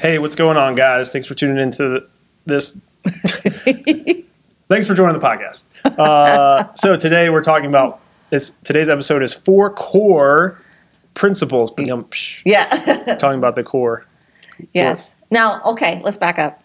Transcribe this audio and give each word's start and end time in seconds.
Hey, 0.00 0.18
what's 0.18 0.36
going 0.36 0.56
on, 0.56 0.74
guys? 0.74 1.12
Thanks 1.12 1.26
for 1.26 1.34
tuning 1.34 1.58
into 1.58 2.06
this. 2.44 2.78
Thanks 3.04 4.86
for 4.86 4.94
joining 4.94 5.18
the 5.18 5.24
podcast. 5.24 5.66
Uh, 5.98 6.74
so 6.74 6.96
today 6.96 7.30
we're 7.30 7.42
talking 7.42 7.66
about 7.66 8.00
this. 8.28 8.50
Today's 8.62 8.88
episode 8.88 9.22
is 9.22 9.32
four 9.32 9.70
core 9.72 10.60
principles. 11.14 11.72
Yeah. 12.44 12.66
talking 13.18 13.38
about 13.38 13.54
the 13.54 13.62
core. 13.64 14.04
yes. 14.74 15.14
Now, 15.30 15.62
okay, 15.64 16.00
let's 16.04 16.16
back 16.16 16.38
up. 16.38 16.62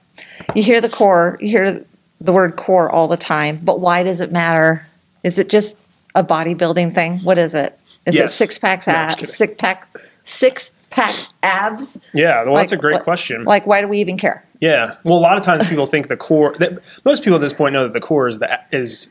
You 0.54 0.63
hear 0.63 0.82
the 0.82 0.89
core, 0.89 1.38
you 1.39 1.48
hear 1.50 1.86
the 2.20 2.34
word 2.34 2.55
core 2.55 2.91
all 2.91 3.07
the 3.07 3.18
time, 3.18 3.59
but 3.63 3.79
why 3.79 4.04
does 4.04 4.21
it 4.21 4.32
matter? 4.32 4.86
Is 5.23 5.39
it 5.39 5.50
just 5.50 5.77
a 6.13 6.23
bodybuilding 6.23 6.93
thing? 6.93 7.20
What 7.20 7.38
is 7.38 7.55
it? 7.55 7.79
Is 8.05 8.16
it 8.16 8.29
six 8.29 8.57
packs 8.57 8.88
No, 8.88 8.93
abs? 8.93 9.16
kidding. 9.16 9.27
Six 9.27 9.54
pack 9.57 9.88
six 10.23 10.75
pack 10.92 11.16
abs? 11.42 12.00
Yeah, 12.14 12.44
well, 12.44 12.55
that's 12.55 12.71
a 12.71 12.78
great 12.78 12.94
what- 12.96 13.04
question. 13.04 13.44
Like, 13.46 13.66
why 13.66 13.82
do 13.82 13.88
we 13.88 14.00
even 14.00 14.18
care? 14.18 14.46
yeah, 14.60 14.95
well, 15.04 15.18
a 15.18 15.20
lot 15.20 15.38
of 15.40 15.44
times 15.44 15.68
people 15.68 15.88
think 15.88 16.08
the 16.08 16.16
core. 16.18 16.54
That, 16.59 16.80
most 17.04 17.23
people 17.23 17.36
at 17.38 17.41
this 17.41 17.54
point 17.54 17.73
know 17.73 17.84
that 17.84 17.94
the 17.94 17.99
core 18.02 18.27
is 18.27 18.38
the 18.40 18.59
is 18.72 19.09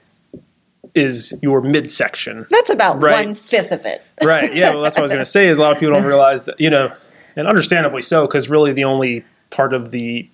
is 0.94 1.34
your 1.42 1.60
midsection. 1.60 2.46
That's 2.50 2.70
about 2.70 3.02
Right. 3.02 3.24
one 3.26 3.34
fifth 3.34 3.70
of 3.72 3.84
it. 3.84 4.02
right 4.24 4.54
yeah 4.54 4.70
well 4.74 4.82
that's 4.82 4.96
what 4.96 5.00
i 5.00 5.02
was 5.02 5.10
going 5.12 5.20
to 5.20 5.24
say 5.24 5.46
is 5.48 5.58
a 5.58 5.62
lot 5.62 5.72
of 5.72 5.78
people 5.80 5.94
don't 5.94 6.06
realize 6.14 6.44
that 6.46 6.58
you 6.60 6.68
know 6.70 6.90
and 7.36 7.46
understandably 7.46 8.02
so 8.02 8.26
because 8.26 8.48
really 8.50 8.72
the 8.72 8.84
only 8.84 9.24
part 9.50 9.72
of 9.72 9.90
the 9.92 10.28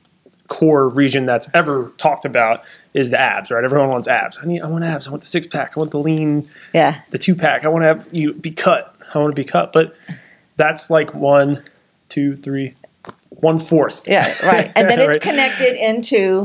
core 0.49 0.89
region 0.89 1.27
that's 1.27 1.49
ever 1.55 1.93
talked 1.99 2.25
about 2.25 2.63
is 2.95 3.11
the 3.11 3.21
abs 3.21 3.51
right 3.51 3.65
everyone 3.65 3.89
wants 3.91 4.09
abs 4.09 4.39
i 4.43 4.47
need 4.47 4.61
i 4.63 4.67
want 4.67 4.83
abs 4.85 5.07
i 5.07 5.11
want 5.11 5.21
the 5.21 5.27
six 5.27 5.47
pack 5.49 5.77
i 5.77 5.81
want 5.81 5.91
the 5.91 5.99
lean 5.99 6.49
Yeah. 6.73 7.01
the 7.11 7.19
two 7.19 7.35
pack 7.35 7.65
i 7.65 7.69
want 7.69 7.83
to 7.83 7.87
have 7.87 8.09
you 8.13 8.33
be 8.33 8.51
cut 8.53 8.95
i 9.15 9.19
want 9.19 9.35
to 9.35 9.41
be 9.41 9.45
cut 9.47 9.73
but 9.73 9.95
that's 10.57 10.91
like 10.91 11.15
one 11.15 11.63
two 12.09 12.35
three 12.37 12.75
one 13.31 13.59
fourth 13.59 14.07
Yeah, 14.09 14.27
right. 14.47 14.73
And 14.77 14.89
then 14.91 14.99
it's 15.01 15.09
Right. 15.11 15.21
connected 15.21 15.77
into 15.77 16.43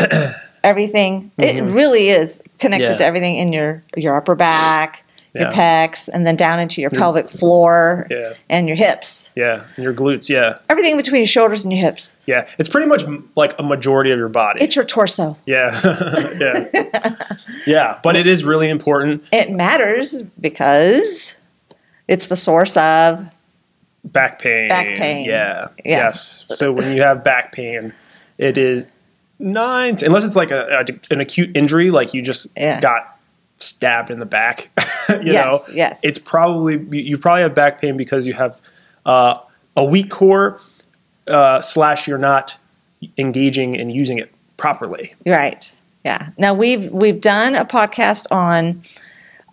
everything. 0.63 1.31
It 1.37 1.63
really 1.63 2.09
is 2.09 2.41
connected 2.59 2.85
Mm-hmm. 2.85 2.91
Yeah. 2.93 2.97
to 2.97 3.05
everything 3.05 3.35
in 3.37 3.51
your 3.53 3.83
your 3.95 4.15
upper 4.17 4.35
back, 4.35 5.03
your 5.33 5.45
Yeah. 5.49 5.51
pecs, 5.51 6.09
and 6.11 6.27
then 6.27 6.35
down 6.35 6.59
into 6.59 6.81
your 6.81 6.89
pelvic 6.89 7.29
floor 7.29 8.05
Yeah. 8.11 8.33
and 8.49 8.67
your 8.67 8.75
hips. 8.77 9.31
yeah 9.35 9.63
and 9.75 9.83
your 9.83 9.93
glutes 9.93 10.29
yeah 10.29 10.57
Everything 10.69 10.97
between 10.97 11.21
your 11.21 11.27
shoulders 11.27 11.63
and 11.63 11.71
your 11.73 11.81
hips. 11.81 12.17
yeah 12.25 12.47
it's 12.59 12.67
pretty 12.69 12.87
much 12.87 13.03
like 13.35 13.53
a 13.57 13.63
majority 13.63 14.11
of 14.11 14.17
your 14.19 14.29
body 14.29 14.61
It's 14.63 14.75
your 14.75 14.85
torso. 14.85 15.37
yeah 15.45 15.79
yeah 16.39 17.15
yeah 17.65 17.99
but 18.03 18.15
it 18.15 18.27
is 18.27 18.43
really 18.43 18.69
important 18.69 19.23
It 19.31 19.51
matters 19.51 20.21
because 20.39 21.35
it's 22.07 22.27
the 22.27 22.35
source 22.35 22.75
of 22.77 23.29
back 24.03 24.39
pain. 24.39 24.67
Back 24.67 24.95
pain. 24.95 25.25
Yeah. 25.25 25.67
Yeah. 25.83 26.05
Yes. 26.05 26.45
So 26.49 26.71
when 26.71 26.95
you 26.95 27.01
have 27.01 27.23
back 27.23 27.51
pain, 27.51 27.93
it 28.37 28.57
is 28.57 28.85
nine, 29.39 29.97
unless 30.03 30.23
it's 30.25 30.35
like 30.35 30.51
a, 30.51 30.83
a- 30.87 31.13
an 31.13 31.19
acute 31.21 31.55
injury, 31.55 31.91
like 31.91 32.13
you 32.13 32.21
just 32.21 32.47
Yeah. 32.57 32.79
got 32.79 33.17
stabbed 33.57 34.09
in 34.09 34.19
the 34.19 34.25
back. 34.25 34.69
you 35.09 35.19
Yes, 35.33 35.67
know, 35.67 35.73
yes. 35.73 35.99
It's 36.03 36.19
probably 36.19 36.75
you, 36.97 37.03
you 37.11 37.17
probably 37.17 37.41
have 37.43 37.53
back 37.55 37.79
pain 37.81 37.97
because 37.97 38.25
you 38.27 38.33
have 38.33 38.59
uh, 39.05 39.39
a 39.75 39.83
weak 39.83 40.09
core 40.09 40.59
uh, 41.27 41.59
slash 41.61 42.07
you're 42.07 42.17
not 42.17 42.57
engaging 43.17 43.79
and 43.79 43.91
using 43.91 44.17
it 44.19 44.31
properly. 44.57 45.13
Right. 45.25 45.75
Yeah. 46.05 46.29
Now 46.37 46.53
we've 46.55 46.89
we've 46.91 47.21
done 47.21 47.55
a 47.55 47.65
podcast 47.65 48.25
on 48.31 48.83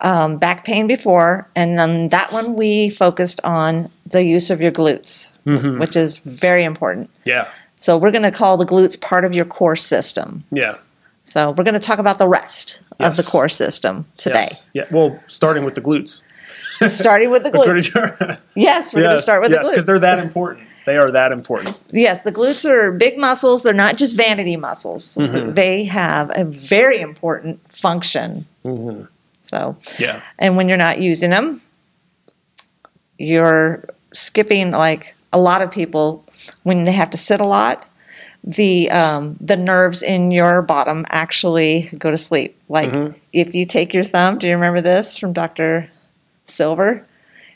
um, 0.00 0.38
back 0.38 0.64
pain 0.64 0.86
before, 0.86 1.48
and 1.56 1.78
then 1.78 2.08
that 2.10 2.32
one 2.32 2.54
we 2.54 2.88
focused 2.88 3.40
on 3.44 3.90
the 4.10 4.22
use 4.24 4.50
of 4.50 4.60
your 4.60 4.72
glutes, 4.72 5.32
Mm-hmm. 5.46 5.78
which 5.80 5.96
is 5.96 6.18
very 6.18 6.64
important. 6.64 7.10
Yeah. 7.24 7.48
So 7.76 7.96
we're 7.96 8.10
going 8.10 8.22
to 8.24 8.30
call 8.30 8.56
the 8.56 8.66
glutes 8.66 9.00
part 9.00 9.24
of 9.24 9.34
your 9.34 9.44
core 9.44 9.76
system. 9.76 10.44
Yeah. 10.50 10.72
So 11.24 11.50
we're 11.52 11.64
going 11.64 11.74
to 11.74 11.80
talk 11.80 11.98
about 11.98 12.18
the 12.18 12.26
rest 12.28 12.82
of 13.00 13.16
the 13.16 13.22
core 13.22 13.48
system 13.48 14.06
today, 14.16 14.40
Yes. 14.40 14.70
Yeah. 14.74 14.84
Well, 14.90 15.20
starting 15.28 15.64
with 15.64 15.74
the 15.74 15.80
glutes. 15.80 16.22
starting 16.88 17.30
with 17.30 17.44
the 17.44 17.50
glutes. 17.56 18.38
Yes, 18.56 18.92
we're 18.92 19.02
going 19.02 19.16
to 19.16 19.22
start 19.22 19.42
with 19.42 19.50
yes, 19.50 19.58
the 19.66 19.70
because 19.70 19.84
glutes. 19.84 19.86
they're 19.86 19.98
that 20.00 20.18
important. 20.18 20.66
They 20.86 20.96
are 20.96 21.10
that 21.12 21.32
important. 21.32 21.76
Yes, 21.90 22.22
the 22.22 22.32
glutes 22.32 22.64
are 22.68 22.90
big 22.92 23.18
muscles. 23.18 23.62
They're 23.62 23.74
not 23.74 23.96
just 23.98 24.16
vanity 24.16 24.56
muscles. 24.56 25.16
Mm-hmm. 25.16 25.52
They 25.54 25.84
have 25.84 26.30
a 26.34 26.44
very 26.44 27.00
important 27.00 27.60
function. 27.70 28.46
Mm-hmm. 28.64 29.04
So, 29.42 29.76
Yeah. 29.98 30.20
and 30.38 30.56
when 30.56 30.68
you're 30.68 30.78
not 30.78 30.98
using 30.98 31.30
them, 31.30 31.60
you're 33.18 33.84
skipping 34.18 34.72
like 34.72 35.14
a 35.32 35.38
lot 35.38 35.62
of 35.62 35.70
people 35.70 36.24
when 36.62 36.84
they 36.84 36.92
have 36.92 37.10
to 37.10 37.16
sit 37.18 37.40
a 37.40 37.46
lot. 37.46 37.86
The 38.44 38.90
um, 38.90 39.36
the 39.40 39.56
nerves 39.56 40.00
in 40.02 40.30
your 40.30 40.62
bottom 40.62 41.04
actually 41.10 41.90
go 41.98 42.10
to 42.10 42.16
sleep. 42.18 42.56
Like 42.68 42.92
Mm-hmm. 42.92 43.18
if 43.32 43.54
you 43.54 43.66
take 43.66 43.92
your 43.92 44.04
thumb, 44.04 44.38
do 44.38 44.46
you 44.46 44.54
remember 44.54 44.80
this 44.80 45.16
from 45.18 45.32
Doctor 45.32 45.90
Silver? 46.44 47.04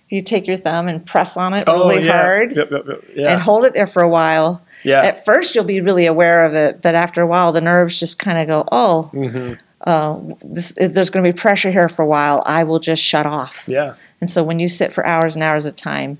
You 0.09 0.21
take 0.21 0.47
your 0.47 0.59
thumb 0.59 0.89
and 0.89 1.07
press 1.07 1.37
on 1.39 1.55
it 1.55 1.67
really 1.67 1.97
Oh, 1.97 1.99
yeah. 2.01 2.13
hard 2.13 2.55
Yep, 2.57 2.71
yep, 2.71 2.85
yep. 2.87 3.05
Yeah. 3.15 3.33
and 3.33 3.41
hold 3.41 3.65
it 3.65 3.73
there 3.73 3.87
for 3.87 4.03
a 4.03 4.09
while. 4.09 4.61
yeah. 4.85 5.01
At 5.03 5.25
first, 5.25 5.55
you'll 5.55 5.65
be 5.65 5.81
really 5.81 6.05
aware 6.05 6.45
of 6.45 6.55
it, 6.55 6.83
but 6.83 6.95
after 6.95 7.23
a 7.23 7.27
while, 7.27 7.53
the 7.53 7.63
nerves 7.63 7.99
just 7.99 8.19
kind 8.19 8.39
of 8.39 8.47
go, 8.47 8.65
"Oh, 8.71 9.11
Mm-hmm. 9.15 9.55
uh, 9.87 10.19
this, 10.45 10.73
there's 10.73 11.09
going 11.09 11.25
to 11.25 11.33
be 11.33 11.37
pressure 11.39 11.71
here 11.71 11.89
for 11.89 12.03
a 12.03 12.07
while. 12.07 12.43
I 12.47 12.65
will 12.65 12.81
just 12.81 13.03
shut 13.03 13.25
off." 13.25 13.65
yeah. 13.69 13.95
And 14.21 14.29
so, 14.31 14.43
when 14.45 14.59
you 14.59 14.69
sit 14.69 14.93
for 14.93 15.07
hours 15.07 15.35
and 15.37 15.43
hours 15.43 15.65
at 15.65 15.73
a 15.73 15.77
time, 15.77 16.19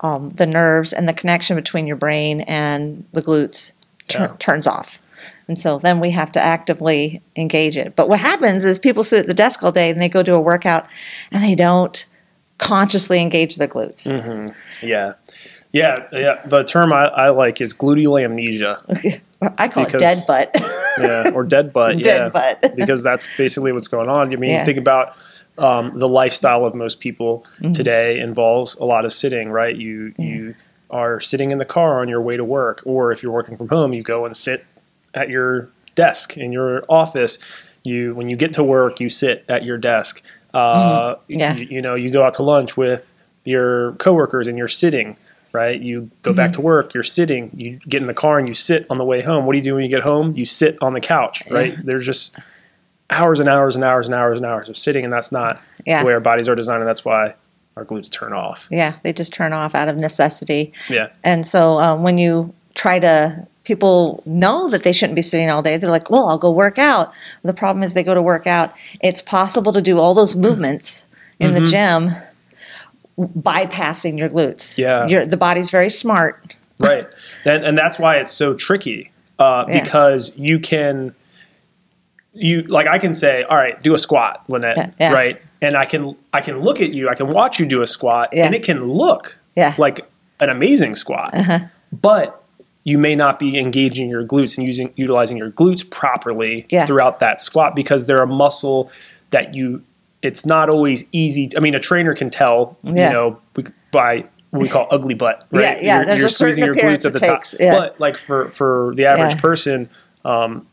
um, 0.00 0.30
the 0.30 0.46
nerves 0.46 0.92
and 0.92 1.08
the 1.08 1.12
connection 1.12 1.56
between 1.56 1.86
your 1.86 1.96
brain 1.96 2.42
and 2.42 3.04
the 3.12 3.22
glutes 3.22 3.72
tur- 4.08 4.18
Yeah. 4.30 4.36
turns 4.38 4.66
off. 4.66 5.00
And 5.48 5.58
so 5.58 5.78
then 5.78 5.98
we 6.00 6.10
have 6.12 6.30
to 6.32 6.40
actively 6.40 7.20
engage 7.34 7.76
it. 7.76 7.96
But 7.96 8.08
what 8.08 8.20
happens 8.20 8.64
is 8.64 8.78
people 8.78 9.02
sit 9.02 9.20
at 9.20 9.26
the 9.26 9.34
desk 9.34 9.62
all 9.62 9.72
day 9.72 9.90
and 9.90 10.00
they 10.00 10.08
go 10.08 10.22
do 10.22 10.34
a 10.34 10.40
workout 10.40 10.86
and 11.32 11.42
they 11.42 11.54
don't 11.54 12.04
consciously 12.58 13.20
engage 13.20 13.56
their 13.56 13.68
glutes. 13.68 14.06
Yeah. 14.82 15.14
Yeah. 15.72 15.96
Yeah. 16.12 16.36
The 16.46 16.64
term 16.64 16.92
I, 16.92 17.06
I 17.06 17.28
like 17.30 17.60
is 17.60 17.74
gluteal 17.74 18.22
amnesia. 18.22 18.80
I 19.58 19.68
call 19.68 19.84
Because- 19.84 19.94
it 19.94 19.98
dead 20.00 20.18
butt. 20.26 20.50
Yeah. 21.00 21.30
Or 21.34 21.44
dead 21.44 21.72
butt. 21.72 21.98
Dead 22.02 22.16
yeah. 22.16 22.28
butt. 22.28 22.74
because 22.76 23.02
that's 23.04 23.36
basically 23.36 23.72
what's 23.72 23.88
going 23.88 24.08
on. 24.08 24.32
I 24.32 24.36
mean, 24.36 24.50
Yeah. 24.50 24.60
you 24.60 24.64
think 24.66 24.78
about 24.78 25.14
um, 25.58 25.98
the 25.98 26.08
lifestyle 26.08 26.64
of 26.64 26.74
most 26.74 27.00
people 27.00 27.44
Mm-hmm. 27.60 27.72
today 27.72 28.18
involves 28.20 28.74
a 28.76 28.84
lot 28.84 29.04
of 29.04 29.12
sitting, 29.12 29.50
right? 29.50 29.74
You, 29.76 30.12
you 30.18 30.54
are 30.90 31.20
sitting 31.20 31.50
in 31.50 31.58
the 31.58 31.64
car 31.64 32.00
on 32.00 32.08
your 32.08 32.20
way 32.22 32.36
to 32.36 32.44
work, 32.44 32.82
or 32.86 33.12
if 33.12 33.22
you're 33.22 33.32
working 33.32 33.56
from 33.56 33.68
home, 33.68 33.92
you 33.92 34.02
go 34.02 34.24
and 34.24 34.34
sit 34.36 34.64
at 35.14 35.28
your 35.28 35.68
desk 35.94 36.36
in 36.36 36.52
your 36.52 36.84
office. 36.88 37.38
You, 37.82 38.14
when 38.14 38.28
you 38.28 38.36
get 38.36 38.52
to 38.54 38.62
work, 38.64 39.00
you 39.00 39.08
sit 39.08 39.44
at 39.48 39.64
your 39.64 39.78
desk. 39.78 40.22
Uh, 40.54 41.14
Mm-hmm. 41.16 41.32
Yeah. 41.38 41.54
you, 41.54 41.66
you 41.70 41.82
know, 41.82 41.94
you 41.94 42.10
go 42.10 42.24
out 42.24 42.34
to 42.34 42.42
lunch 42.42 42.76
with 42.76 43.04
your 43.44 43.92
coworkers 43.94 44.48
and 44.48 44.56
you're 44.58 44.68
sitting, 44.68 45.16
right? 45.52 45.80
You 45.80 46.10
go 46.22 46.32
back 46.32 46.50
Mm-hmm. 46.52 46.60
to 46.60 46.66
work, 46.66 46.94
you're 46.94 47.02
sitting, 47.02 47.50
you 47.54 47.80
get 47.88 48.00
in 48.00 48.06
the 48.08 48.14
car 48.14 48.38
and 48.38 48.46
you 48.48 48.54
sit 48.54 48.86
on 48.90 48.98
the 48.98 49.04
way 49.04 49.20
home. 49.22 49.44
What 49.46 49.52
do 49.52 49.58
you 49.58 49.64
do 49.64 49.74
when 49.74 49.84
you 49.84 49.90
get 49.90 50.02
home? 50.02 50.32
You 50.36 50.44
sit 50.44 50.78
on 50.80 50.94
the 50.94 51.00
couch, 51.00 51.42
right? 51.50 51.74
There's 51.84 52.06
just 52.06 52.38
hours 53.10 53.40
and 53.40 53.48
hours 53.48 53.74
and 53.76 53.84
hours 53.84 54.06
and 54.06 54.14
hours 54.16 54.38
and 54.38 54.46
hours 54.46 54.68
of 54.68 54.76
sitting, 54.76 55.04
and 55.04 55.12
that's 55.12 55.32
not 55.32 55.60
Yeah. 55.86 56.00
the 56.00 56.06
way 56.06 56.12
our 56.12 56.20
bodies 56.20 56.48
are 56.48 56.54
designed, 56.54 56.80
and 56.80 56.88
that's 56.88 57.04
why 57.04 57.34
our 57.76 57.84
glutes 57.84 58.10
turn 58.10 58.32
off. 58.32 58.68
Yeah, 58.70 58.94
they 59.02 59.12
just 59.12 59.32
turn 59.32 59.52
off 59.52 59.74
out 59.74 59.88
of 59.88 59.96
necessity. 59.96 60.72
Yeah. 60.90 61.08
And 61.24 61.46
so 61.46 61.78
um, 61.78 62.02
when 62.02 62.18
you 62.18 62.52
try 62.74 62.98
to, 62.98 63.46
people 63.64 64.22
know 64.26 64.68
that 64.70 64.82
they 64.82 64.92
shouldn't 64.92 65.14
be 65.16 65.22
sitting 65.22 65.48
all 65.48 65.62
day. 65.62 65.76
They're 65.76 65.90
like, 65.90 66.10
well, 66.10 66.28
I'll 66.28 66.38
go 66.38 66.50
work 66.50 66.78
out. 66.78 67.12
The 67.42 67.54
problem 67.54 67.82
is 67.84 67.94
they 67.94 68.02
go 68.02 68.14
to 68.14 68.22
work 68.22 68.46
out. 68.46 68.72
It's 69.00 69.22
possible 69.22 69.72
to 69.72 69.80
do 69.80 69.98
all 69.98 70.12
those 70.14 70.34
movements 70.36 71.06
in 71.38 71.54
the 71.54 71.60
gym 71.60 72.10
bypassing 73.18 74.18
your 74.18 74.28
glutes. 74.28 74.78
Yeah. 74.78 75.06
Your, 75.06 75.26
the 75.26 75.36
body's 75.36 75.70
very 75.70 75.90
smart. 75.90 76.54
right 76.78 77.04
and, 77.44 77.64
and 77.64 77.76
that's 77.76 77.98
why 77.98 78.16
it's 78.16 78.30
so 78.30 78.54
tricky 78.54 79.10
uh, 79.38 79.64
Yeah. 79.68 79.82
because 79.82 80.36
you 80.36 80.58
can 80.60 81.14
you 82.38 82.62
like 82.62 82.86
i 82.86 82.98
can 82.98 83.12
say 83.14 83.42
all 83.44 83.56
right 83.56 83.82
do 83.82 83.94
a 83.94 83.98
squat 83.98 84.44
lynette 84.48 84.94
Yeah, 84.98 85.12
right? 85.12 85.42
And 85.60 85.76
i 85.76 85.84
can 85.84 86.14
i 86.32 86.40
can 86.40 86.58
look 86.60 86.80
at 86.80 86.92
you 86.92 87.08
i 87.08 87.14
can 87.14 87.28
watch 87.28 87.58
you 87.58 87.66
do 87.66 87.82
a 87.82 87.86
squat 87.86 88.30
Yeah. 88.32 88.46
and 88.46 88.54
it 88.54 88.62
can 88.62 88.84
look 88.84 89.38
Yeah. 89.56 89.74
like 89.78 90.00
an 90.40 90.48
amazing 90.50 90.94
squat. 90.94 91.34
But 91.90 92.44
you 92.84 92.96
may 92.96 93.16
not 93.16 93.38
be 93.38 93.58
engaging 93.58 94.08
your 94.08 94.24
glutes 94.24 94.56
and 94.56 94.66
using 94.66 94.92
utilizing 94.94 95.36
your 95.36 95.50
glutes 95.50 95.88
properly 95.90 96.64
throughout 96.86 97.18
that 97.18 97.40
squat 97.40 97.74
because 97.74 98.06
they're 98.06 98.22
a 98.22 98.26
muscle 98.26 98.90
that 99.30 99.54
you 99.56 99.82
it's 100.22 100.46
not 100.46 100.68
always 100.70 101.04
easy 101.12 101.46
to, 101.48 101.56
i 101.56 101.60
mean 101.60 101.74
a 101.74 101.80
trainer 101.80 102.14
can 102.14 102.30
tell 102.30 102.76
you 102.84 102.92
know 102.94 103.38
by 103.90 104.24
what 104.50 104.62
we 104.62 104.68
call 104.68 104.86
ugly 104.92 105.14
butt 105.14 105.44
right? 105.52 105.82
Yeah, 105.82 105.98
yeah, 106.00 106.04
there's 106.04 106.24
a 106.24 106.28
certain 106.28 106.70
appearance 106.70 107.04
it 107.04 107.16
takes, 107.16 107.54
yeah. 107.58 107.72
but 107.74 107.98
like 108.00 108.16
for 108.16 108.48
for 108.50 108.92
the 108.94 109.06
average 109.06 109.38
person 109.40 109.88
um 110.24 110.66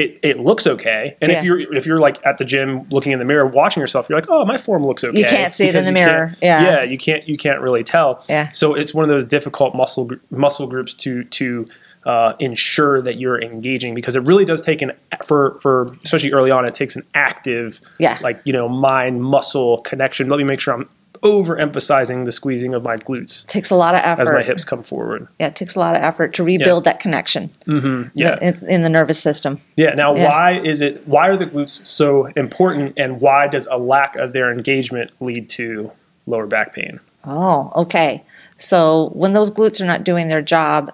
it, 0.00 0.18
it 0.22 0.40
looks 0.40 0.66
okay. 0.66 1.16
And 1.20 1.30
Yeah. 1.30 1.38
if 1.38 1.44
you're 1.44 1.74
if 1.74 1.86
you're 1.86 2.00
like 2.00 2.24
at 2.24 2.38
the 2.38 2.44
gym 2.44 2.88
looking 2.90 3.12
in 3.12 3.18
the 3.18 3.24
mirror 3.24 3.46
watching 3.46 3.80
yourself, 3.80 4.08
you're 4.08 4.18
like, 4.18 4.28
oh, 4.30 4.44
my 4.44 4.56
form 4.56 4.82
looks 4.82 5.04
okay. 5.04 5.18
You 5.18 5.24
can't 5.24 5.52
see 5.52 5.68
it 5.68 5.74
in 5.74 5.84
the 5.84 5.92
mirror. 5.92 6.34
Yeah. 6.42 6.62
yeah, 6.62 6.82
you 6.82 6.98
can't 6.98 7.28
you 7.28 7.36
can't 7.36 7.60
really 7.60 7.84
tell. 7.84 8.24
Yeah. 8.28 8.50
So 8.52 8.74
it's 8.74 8.92
one 8.94 9.04
of 9.04 9.08
those 9.10 9.24
difficult 9.24 9.74
muscle 9.74 10.10
muscle 10.30 10.66
groups 10.66 10.94
to 10.94 11.24
to 11.24 11.66
uh, 12.06 12.32
ensure 12.38 13.02
that 13.02 13.16
you're 13.18 13.38
engaging 13.42 13.94
because 13.94 14.16
it 14.16 14.22
really 14.22 14.46
does 14.46 14.62
take 14.62 14.80
an 14.80 14.92
for 15.24 15.58
for 15.60 15.94
especially 16.02 16.32
early 16.32 16.50
on 16.50 16.66
it 16.66 16.74
takes 16.74 16.96
an 16.96 17.02
active 17.14 17.78
Yeah. 17.98 18.16
like 18.22 18.40
you 18.44 18.52
know 18.54 18.68
mind 18.68 19.22
muscle 19.22 19.78
connection. 19.78 20.28
Let 20.28 20.38
me 20.38 20.44
make 20.44 20.60
sure 20.60 20.72
I'm 20.74 20.88
overemphasizing 21.22 22.24
the 22.24 22.32
squeezing 22.32 22.74
of 22.74 22.82
my 22.82 22.96
glutes 22.96 23.46
takes 23.46 23.70
a 23.70 23.74
lot 23.74 23.94
of 23.94 24.00
effort. 24.04 24.22
as 24.22 24.30
my 24.30 24.42
hips 24.42 24.64
come 24.64 24.82
forward. 24.82 25.28
Yeah, 25.38 25.48
it 25.48 25.56
takes 25.56 25.74
a 25.74 25.78
lot 25.78 25.94
of 25.94 26.02
effort 26.02 26.34
to 26.34 26.44
rebuild 26.44 26.84
that 26.84 27.00
connection 27.00 27.50
Yeah. 27.66 28.38
in, 28.40 28.58
in 28.68 28.82
the 28.82 28.88
nervous 28.88 29.20
system. 29.20 29.60
Yeah. 29.76 29.90
Now, 29.94 30.14
Yeah. 30.14 30.28
why 30.28 30.60
is 30.60 30.80
it? 30.80 31.06
Why 31.06 31.28
are 31.28 31.36
the 31.36 31.46
glutes 31.46 31.86
so 31.86 32.26
important, 32.36 32.94
and 32.96 33.20
why 33.20 33.48
does 33.48 33.66
a 33.70 33.76
lack 33.78 34.16
of 34.16 34.32
their 34.32 34.50
engagement 34.52 35.10
lead 35.20 35.48
to 35.50 35.92
lower 36.26 36.46
back 36.46 36.74
pain? 36.74 37.00
Oh, 37.26 37.70
okay. 37.76 38.22
So 38.56 39.10
when 39.14 39.32
those 39.34 39.50
glutes 39.50 39.80
are 39.80 39.86
not 39.86 40.04
doing 40.04 40.28
their 40.28 40.42
job, 40.42 40.92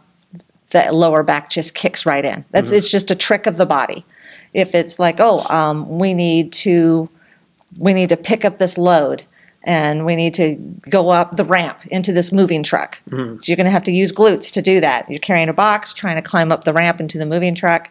the 0.70 0.88
lower 0.92 1.22
back 1.22 1.50
just 1.50 1.74
kicks 1.74 2.04
right 2.04 2.24
in. 2.24 2.44
That's 2.50 2.70
Mm-hmm. 2.70 2.78
it's 2.78 2.90
just 2.90 3.10
a 3.10 3.14
trick 3.14 3.46
of 3.46 3.56
the 3.56 3.66
body. 3.66 4.04
If 4.52 4.74
it's 4.74 4.98
like, 4.98 5.16
oh, 5.20 5.46
um, 5.48 5.98
we 5.98 6.14
need 6.14 6.52
to 6.64 7.08
we 7.78 7.92
need 7.92 8.08
to 8.08 8.16
pick 8.16 8.44
up 8.44 8.58
this 8.58 8.76
load 8.78 9.22
and 9.66 10.06
we 10.06 10.16
need 10.16 10.32
to 10.34 10.56
go 10.88 11.10
up 11.10 11.36
the 11.36 11.44
ramp 11.44 11.84
into 11.86 12.12
this 12.12 12.32
moving 12.32 12.62
truck. 12.62 13.02
Mm-hmm. 13.10 13.34
So 13.34 13.40
you're 13.46 13.56
going 13.56 13.66
to 13.66 13.70
have 13.70 13.84
to 13.84 13.92
use 13.92 14.12
glutes 14.12 14.50
to 14.52 14.62
do 14.62 14.80
that. 14.80 15.10
You're 15.10 15.18
carrying 15.18 15.50
a 15.50 15.54
box, 15.54 15.92
trying 15.92 16.16
to 16.16 16.22
climb 16.22 16.50
up 16.52 16.64
the 16.64 16.72
ramp 16.72 17.00
into 17.00 17.18
the 17.18 17.26
moving 17.26 17.54
truck. 17.54 17.90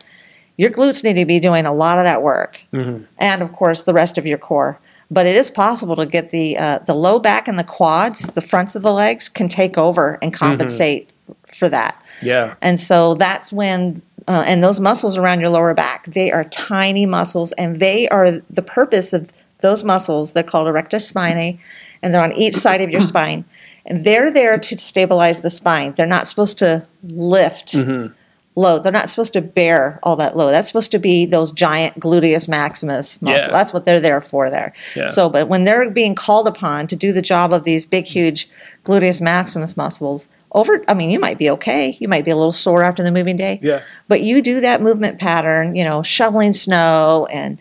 Your 0.58 0.72
glutes 0.72 1.04
need 1.04 1.16
to 1.16 1.26
be 1.26 1.40
doing 1.40 1.66
a 1.66 1.74
lot 1.74 1.98
of 1.98 2.06
that 2.06 2.24
work, 2.24 2.64
Mm-hmm. 2.74 3.04
and 3.18 3.42
of 3.44 3.52
course 3.52 3.84
the 3.84 3.94
rest 3.94 4.18
of 4.18 4.26
your 4.26 4.38
core. 4.40 4.80
But 5.12 5.28
it 5.28 5.36
is 5.36 5.52
possible 5.52 5.96
to 5.98 6.06
get 6.08 6.32
the 6.32 6.58
uh, 6.58 6.80
the 6.80 6.96
low 6.96 7.20
back 7.20 7.48
and 7.48 7.60
the 7.60 7.64
quads, 7.64 8.28
the 8.28 8.42
fronts 8.42 8.76
of 8.76 8.82
the 8.82 8.92
legs, 8.94 9.30
can 9.30 9.48
take 9.48 9.78
over 9.78 10.18
and 10.22 10.34
compensate 10.34 11.12
for 11.54 11.70
that. 11.70 12.02
Yeah. 12.24 12.56
And 12.62 12.80
so 12.80 13.14
that's 13.14 13.54
when, 13.54 14.02
uh, 14.28 14.44
and 14.48 14.64
those 14.64 14.80
muscles 14.80 15.18
around 15.18 15.42
your 15.42 15.50
lower 15.50 15.74
back, 15.74 16.06
they 16.08 16.32
are 16.32 16.44
tiny 16.46 17.06
muscles, 17.06 17.52
and 17.54 17.80
they 17.80 18.08
are 18.10 18.32
the 18.32 18.62
purpose 18.64 19.14
of 19.14 19.32
those 19.66 19.84
muscles. 19.84 20.34
They're 20.34 20.44
called 20.44 20.68
erector 20.68 20.98
spinae, 20.98 21.60
and 22.02 22.14
they're 22.14 22.24
on 22.24 22.34
each 22.34 22.56
side 22.56 22.82
of 22.82 22.90
your 22.90 23.02
spine. 23.14 23.46
And 23.86 24.04
they're 24.04 24.32
there 24.32 24.58
to 24.58 24.78
stabilize 24.78 25.42
the 25.42 25.50
spine. 25.50 25.94
They're 25.94 26.08
not 26.08 26.28
supposed 26.28 26.58
to 26.60 26.88
lift 27.04 27.74
mm-hmm. 27.74 28.14
load. 28.56 28.84
They're 28.84 28.92
not 28.92 29.10
supposed 29.10 29.34
to 29.34 29.42
bear 29.42 30.00
all 30.02 30.16
that 30.16 30.36
load. 30.36 30.52
That's 30.52 30.68
supposed 30.68 30.92
to 30.92 31.00
be 31.00 31.26
those 31.26 31.52
giant 31.52 32.00
gluteus 32.00 32.48
maximus 32.48 33.22
muscles. 33.22 33.48
Yeah. 33.48 33.52
That's 33.52 33.74
what 33.74 33.86
they're 33.86 34.00
there 34.00 34.22
for 34.22 34.50
there. 34.50 34.74
Yeah. 34.96 35.08
So, 35.08 35.30
but 35.30 35.50
when 35.50 35.66
they're 35.66 35.90
being 35.92 36.16
called 36.16 36.48
upon 36.48 36.88
to 36.88 36.96
do 36.96 37.12
the 37.12 37.22
job 37.22 37.54
of 37.54 37.64
these 37.64 37.86
big, 37.86 38.06
huge 38.06 38.50
gluteus 38.84 39.22
maximus 39.22 39.78
muscles, 39.78 40.30
over, 40.52 40.84
I 40.88 40.94
mean, 40.94 41.10
you 41.10 41.20
might 41.20 41.38
be 41.38 41.50
okay. 41.52 41.96
You 42.00 42.08
might 42.08 42.26
be 42.26 42.32
a 42.32 42.36
little 42.36 42.54
sore 42.54 42.82
after 42.82 43.04
the 43.04 43.12
moving 43.12 43.36
day. 43.36 43.60
Yeah. 43.62 43.82
But 44.08 44.22
you 44.22 44.42
do 44.42 44.62
that 44.62 44.82
movement 44.82 45.20
pattern, 45.20 45.76
you 45.76 45.84
know, 45.84 46.02
shoveling 46.02 46.54
snow 46.54 47.28
and 47.32 47.60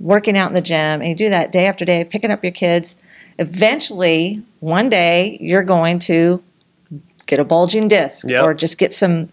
working 0.00 0.36
out 0.36 0.48
in 0.48 0.54
the 0.54 0.60
gym, 0.60 1.00
and 1.00 1.08
you 1.08 1.14
do 1.14 1.30
that 1.30 1.52
day 1.52 1.66
after 1.66 1.84
day, 1.84 2.04
picking 2.04 2.30
up 2.30 2.42
your 2.42 2.52
kids. 2.52 2.96
Eventually, 3.38 4.42
one 4.60 4.88
day, 4.88 5.38
you're 5.40 5.62
going 5.62 5.98
to 6.00 6.42
get 7.26 7.40
a 7.40 7.44
bulging 7.44 7.88
disc 7.88 8.28
Yep. 8.28 8.44
or 8.44 8.54
just 8.54 8.78
get 8.78 8.92
some 8.92 9.28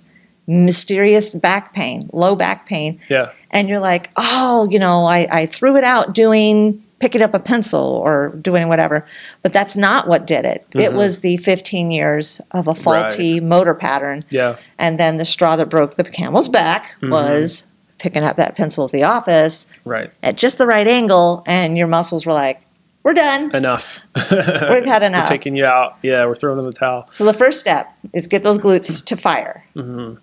mysterious 0.47 1.33
back 1.33 1.73
pain, 1.73 2.09
low 2.13 2.35
back 2.35 2.65
pain. 2.65 2.99
Yeah. 3.09 3.31
And 3.51 3.69
you're 3.69 3.79
like, 3.79 4.11
oh, 4.15 4.67
you 4.71 4.79
know, 4.79 5.05
I, 5.05 5.27
I 5.31 5.45
threw 5.45 5.77
it 5.77 5.83
out 5.83 6.13
doing 6.13 6.83
picking 7.01 7.21
up 7.21 7.33
a 7.33 7.39
pencil 7.39 7.81
or 7.81 8.29
doing 8.41 8.69
whatever. 8.69 9.05
But 9.41 9.51
that's 9.51 9.75
not 9.75 10.07
what 10.07 10.27
did 10.27 10.45
it. 10.45 10.65
It 10.73 10.77
mm-hmm. 10.77 10.95
was 10.95 11.19
the 11.19 11.37
15 11.37 11.91
years 11.91 12.39
of 12.51 12.67
a 12.67 12.75
faulty 12.75 13.39
motor 13.39 13.73
pattern. 13.73 14.23
Yeah. 14.29 14.57
And 14.77 14.99
then 14.99 15.17
the 15.17 15.25
straw 15.25 15.55
that 15.57 15.69
broke 15.69 15.95
the 15.95 16.03
camel's 16.03 16.47
back 16.47 16.95
mm-hmm. 17.01 17.11
was 17.11 17.67
picking 18.01 18.23
up 18.23 18.35
that 18.37 18.55
pencil 18.57 18.83
at 18.83 18.91
the 18.91 19.03
office 19.03 19.67
Right. 19.85 20.11
at 20.23 20.35
just 20.35 20.57
the 20.57 20.65
right 20.65 20.87
angle, 20.87 21.43
and 21.45 21.77
your 21.77 21.87
muscles 21.87 22.25
were 22.25 22.33
like, 22.33 22.61
we're 23.03 23.13
done. 23.13 23.55
Enough. 23.55 23.99
We've 24.31 24.85
had 24.85 25.01
enough. 25.03 25.23
We're 25.29 25.35
taking 25.37 25.55
you 25.55 25.65
out. 25.65 25.97
Yeah. 26.03 26.25
We're 26.25 26.35
throwing 26.35 26.59
in 26.59 26.65
the 26.65 26.71
towel. 26.71 27.07
So 27.11 27.25
the 27.25 27.33
first 27.33 27.59
step 27.59 27.91
is 28.13 28.27
get 28.27 28.43
those 28.43 28.59
glutes 28.59 29.03
to 29.05 29.15
fire. 29.17 29.63
Mm-hmm. 29.75 30.15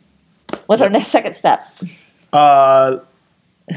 What's 0.67 0.81
our 0.83 0.89
next 0.91 1.09
second 1.09 1.33
step? 1.35 1.67
Uh, 2.33 2.99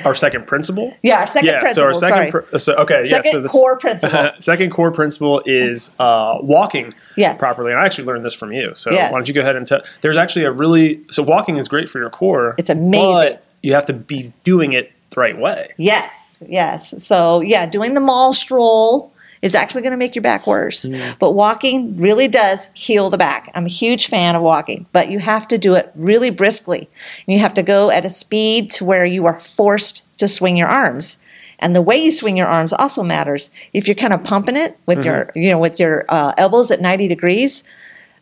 our 0.06 0.14
second 0.16 0.46
principle. 0.48 0.94
Yeah, 1.04 1.20
our 1.22 1.28
second 1.28 1.50
yeah. 1.50 1.60
principle. 1.60 1.82
So 1.82 1.88
our 1.88 1.94
second. 1.96 2.32
sorry. 2.32 2.46
Pr- 2.46 2.58
so 2.58 2.76
okay. 2.76 3.04
second 3.04 3.26
yeah. 3.26 3.32
So 3.32 3.42
this, 3.42 3.52
core 3.52 3.78
principle. 3.80 4.30
second 4.40 4.70
core 4.70 4.92
principle 4.92 5.42
is 5.48 5.90
uh, 6.00 6.38
walking 6.42 6.92
Yes. 7.18 7.40
properly. 7.40 7.72
And 7.72 7.80
I 7.82 7.86
actually 7.86 8.06
learned 8.06 8.24
this 8.24 8.36
from 8.36 8.52
you. 8.54 8.74
So 8.76 8.92
Yes. 8.92 9.12
why 9.12 9.18
don't 9.18 9.28
you 9.28 9.34
go 9.34 9.42
ahead 9.42 9.56
and 9.56 9.66
tell? 9.66 9.82
There's 10.02 10.18
actually 10.18 10.46
a 10.46 10.52
really 10.52 11.02
so 11.10 11.24
walking 11.24 11.58
is 11.58 11.68
great 11.68 11.90
for 11.90 11.98
your 12.00 12.10
core. 12.12 12.54
It's 12.60 12.70
amazing. 12.70 13.40
You 13.62 13.74
have 13.74 13.86
to 13.86 13.94
be 13.94 14.34
doing 14.44 14.72
it 14.74 14.92
the 15.12 15.20
right 15.20 15.38
way. 15.38 15.70
Yes, 15.78 16.42
yes. 16.48 17.04
So, 17.04 17.42
yeah, 17.42 17.66
doing 17.66 17.94
the 17.94 18.02
mall 18.02 18.34
stroll 18.34 19.12
is 19.42 19.56
actually 19.56 19.82
going 19.82 19.92
to 19.92 19.98
make 19.98 20.16
your 20.16 20.22
back 20.22 20.46
worse. 20.46 20.86
Mm. 20.86 21.18
But 21.20 21.32
walking 21.32 21.98
really 21.98 22.28
does 22.28 22.70
heal 22.74 23.10
the 23.10 23.18
back. 23.18 23.52
I'm 23.56 23.66
a 23.66 23.70
huge 23.70 24.08
fan 24.08 24.36
of 24.36 24.42
walking, 24.44 24.86
but 24.94 25.10
you 25.10 25.20
have 25.20 25.48
to 25.50 25.58
do 25.58 25.74
it 25.74 25.92
really 25.96 26.30
briskly. 26.30 26.80
And 26.80 27.36
you 27.36 27.40
have 27.40 27.56
to 27.56 27.64
go 27.64 27.90
at 27.90 28.06
a 28.06 28.10
speed 28.10 28.72
to 28.74 28.86
where 28.86 29.06
you 29.06 29.26
are 29.26 29.40
forced 29.40 30.06
to 30.20 30.28
swing 30.28 30.58
your 30.58 30.68
arms. 30.68 31.18
And 31.58 31.76
the 31.76 31.82
way 31.82 31.98
you 31.98 32.12
swing 32.12 32.38
your 32.38 32.48
arms 32.48 32.74
also 32.74 33.04
matters. 33.04 33.52
If 33.74 33.88
you're 33.88 33.96
kind 33.96 34.14
of 34.14 34.24
pumping 34.24 34.58
it 34.58 34.78
with 34.86 35.04
your, 35.04 35.26
Mm-hmm. 35.26 35.40
you 35.40 35.50
know, 35.50 35.60
with 35.60 35.80
your 35.80 36.06
uh, 36.10 36.34
elbows 36.38 36.72
at 36.72 36.82
90 36.82 37.08
degrees, 37.08 37.64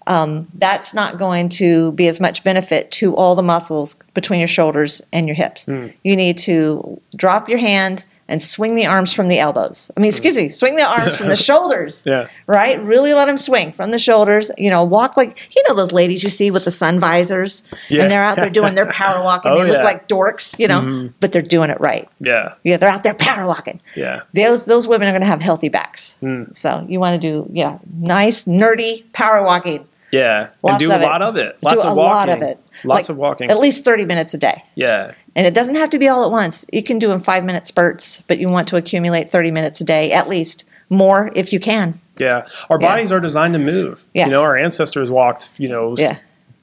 um, 0.10 0.48
that's 0.56 0.94
not 0.94 1.18
going 1.18 1.48
to 1.50 1.92
be 1.94 2.08
as 2.08 2.20
much 2.20 2.44
benefit 2.44 2.90
to 2.92 3.16
all 3.16 3.36
the 3.36 3.44
muscles 3.44 3.96
between 4.16 4.40
your 4.40 4.48
shoulders 4.48 5.02
and 5.14 5.28
your 5.28 5.36
hips. 5.36 5.66
Mm. 5.66 5.94
You 6.04 6.16
need 6.16 6.38
to 6.40 7.00
drop 7.16 7.48
your 7.48 7.60
hands 7.60 8.08
and 8.28 8.42
swing 8.44 8.76
the 8.76 8.86
arms 8.86 9.14
from 9.14 9.28
the 9.28 9.40
elbows. 9.40 9.90
I 9.96 10.00
mean, 10.00 10.10
excuse 10.10 10.36
me, 10.36 10.50
swing 10.50 10.76
the 10.76 10.84
arms 10.84 11.16
from 11.16 11.30
the 11.30 11.36
shoulders. 11.50 12.04
Yeah. 12.06 12.28
Right? 12.48 12.82
Really 12.84 13.14
let 13.14 13.26
them 13.26 13.38
swing 13.38 13.72
from 13.72 13.92
the 13.92 13.98
shoulders. 14.00 14.52
You 14.58 14.70
know, 14.72 14.84
walk 14.84 15.16
like, 15.16 15.56
you 15.56 15.64
know, 15.68 15.76
those 15.76 15.92
ladies 15.92 16.24
you 16.24 16.30
see 16.30 16.50
with 16.52 16.66
the 16.66 16.72
sun 16.72 17.00
visors 17.00 17.64
Yeah. 17.90 18.04
and 18.04 18.12
they're 18.12 18.24
out 18.24 18.36
there 18.36 18.50
doing 18.50 18.76
their 18.76 18.88
power 18.88 19.24
walking. 19.24 19.52
Oh, 19.56 19.56
they 19.58 19.66
look 19.68 19.78
yeah. 19.78 19.84
like 19.84 20.08
dorks, 20.08 20.58
you 20.60 20.68
know, 20.68 21.10
but 21.20 21.32
they're 21.34 21.42
doing 21.42 21.70
it 21.70 21.80
right. 21.80 22.08
Yeah. 22.20 22.50
Yeah, 22.64 22.78
they're 22.78 22.90
out 22.90 23.04
there 23.04 23.16
power 23.16 23.48
walking 23.48 23.80
Yeah. 23.96 24.22
those 24.34 24.66
those 24.66 24.88
women 24.88 25.08
are 25.08 25.12
going 25.12 25.22
to 25.22 25.28
have 25.28 25.42
healthy 25.42 25.70
backs. 25.70 26.16
Mm. 26.22 26.56
So 26.56 26.86
you 26.90 27.00
want 27.00 27.20
to 27.20 27.32
do 27.32 27.50
yeah, 27.54 27.78
nice 27.96 28.44
nerdy 28.44 29.12
power 29.14 29.44
walking. 29.44 29.88
Yeah. 30.12 30.50
Lots 30.64 30.74
and 30.76 30.80
do 30.80 30.92
a 30.92 31.00
it. 31.00 31.02
lot 31.02 31.22
of 31.22 31.38
it. 31.38 31.60
Do 31.62 31.68
Lots 31.70 31.84
a 31.84 31.88
of 31.90 31.96
lot 31.98 32.28
walking. 32.28 32.44
of 32.44 32.50
it. 32.50 32.58
Lots 32.84 32.86
Like, 32.86 33.10
of 33.10 33.18
walking. 33.18 33.52
At 33.52 33.60
least 33.60 33.84
thirty 33.84 34.06
minutes 34.06 34.34
a 34.34 34.38
day, 34.38 34.64
yeah. 34.76 35.12
and 35.36 35.46
it 35.46 35.54
doesn't 35.54 35.76
have 35.76 35.90
to 35.92 36.00
be 36.00 36.08
all 36.08 36.24
at 36.26 36.32
once. 36.32 36.66
You 36.74 36.82
can 36.84 36.98
do 37.00 37.12
in 37.12 37.20
five 37.20 37.44
minute 37.46 37.68
spurts, 37.68 38.22
but 38.28 38.40
you 38.40 38.50
want 38.50 38.68
to 38.70 38.76
accumulate 38.78 39.32
thirty 39.32 39.52
minutes 39.52 39.82
a 39.82 39.84
day 39.84 40.12
at 40.12 40.28
least, 40.30 40.66
more 40.90 41.32
if 41.36 41.54
you 41.54 41.60
can. 41.60 42.00
Yeah. 42.18 42.48
Our 42.70 42.80
Yeah. 42.82 42.88
bodies 42.88 43.12
are 43.12 43.20
designed 43.20 43.54
to 43.54 43.60
move. 43.60 44.04
Yeah. 44.14 44.26
You 44.26 44.32
know, 44.32 44.42
our 44.42 44.58
ancestors 44.58 45.10
walked, 45.12 45.50
you 45.58 45.70
know, 45.70 45.96
Yeah, 45.98 46.18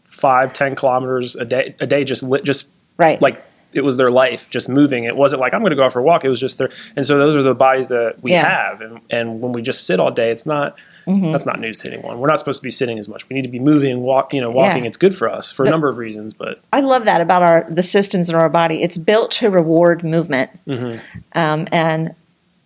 five, 0.04 0.52
ten 0.52 0.75
kilometers 0.75 1.37
a 1.37 1.44
day 1.44 1.75
a 1.80 1.87
day 1.87 2.04
just 2.04 2.23
lit 2.23 2.44
just 2.44 2.70
right. 2.99 3.20
like 3.23 3.42
it 3.76 3.85
was 3.85 3.97
their 3.97 4.11
life 4.11 4.49
just 4.50 4.68
moving. 4.68 5.04
It 5.04 5.16
wasn't 5.16 5.40
like 5.40 5.52
I'm 5.54 5.61
going 5.61 5.71
to 5.71 5.76
go 5.76 5.85
out 5.85 5.92
for 5.92 6.00
a 6.00 6.02
walk. 6.02 6.25
It 6.25 6.28
was 6.28 6.40
just 6.40 6.59
their, 6.59 6.71
and 6.97 7.04
so 7.06 7.18
those 7.18 7.37
are 7.37 7.42
the 7.42 7.54
bodies 7.54 7.88
that 7.88 8.16
we 8.23 8.33
Yeah. 8.33 8.49
have. 8.49 8.80
And 8.80 9.00
and 9.11 9.40
when 9.40 9.52
we 9.52 9.62
just 9.62 9.87
sit 9.87 10.00
all 10.00 10.11
day, 10.11 10.30
it's 10.30 10.47
not 10.47 10.76
Mm-hmm. 11.06 11.30
that's 11.30 11.47
not 11.47 11.61
news 11.61 11.78
to 11.83 11.92
anyone. 11.92 12.18
We're 12.18 12.26
not 12.26 12.40
supposed 12.40 12.61
to 12.61 12.64
be 12.64 12.71
sitting 12.73 12.99
as 12.99 13.06
much. 13.06 13.28
We 13.28 13.35
need 13.35 13.42
to 13.42 13.49
be 13.49 13.61
moving, 13.61 14.00
walk. 14.00 14.35
You 14.35 14.40
know, 14.40 14.50
walking. 14.50 14.83
Yeah. 14.83 14.88
It's 14.88 14.97
good 14.97 15.14
for 15.14 15.28
us 15.28 15.52
for 15.52 15.64
a 15.64 15.71
number 15.71 15.88
of 15.88 15.99
reasons. 15.99 16.35
But 16.35 16.61
I 16.73 16.80
love 16.80 17.04
that 17.04 17.21
about 17.21 17.42
our 17.42 17.64
the 17.68 17.85
systems 17.85 18.28
in 18.28 18.35
our 18.35 18.49
body. 18.49 18.83
It's 18.83 18.99
built 18.99 19.30
to 19.33 19.49
reward 19.50 20.02
movement, 20.02 20.50
Mm-hmm. 20.66 20.99
um, 21.38 21.66
and 21.71 22.11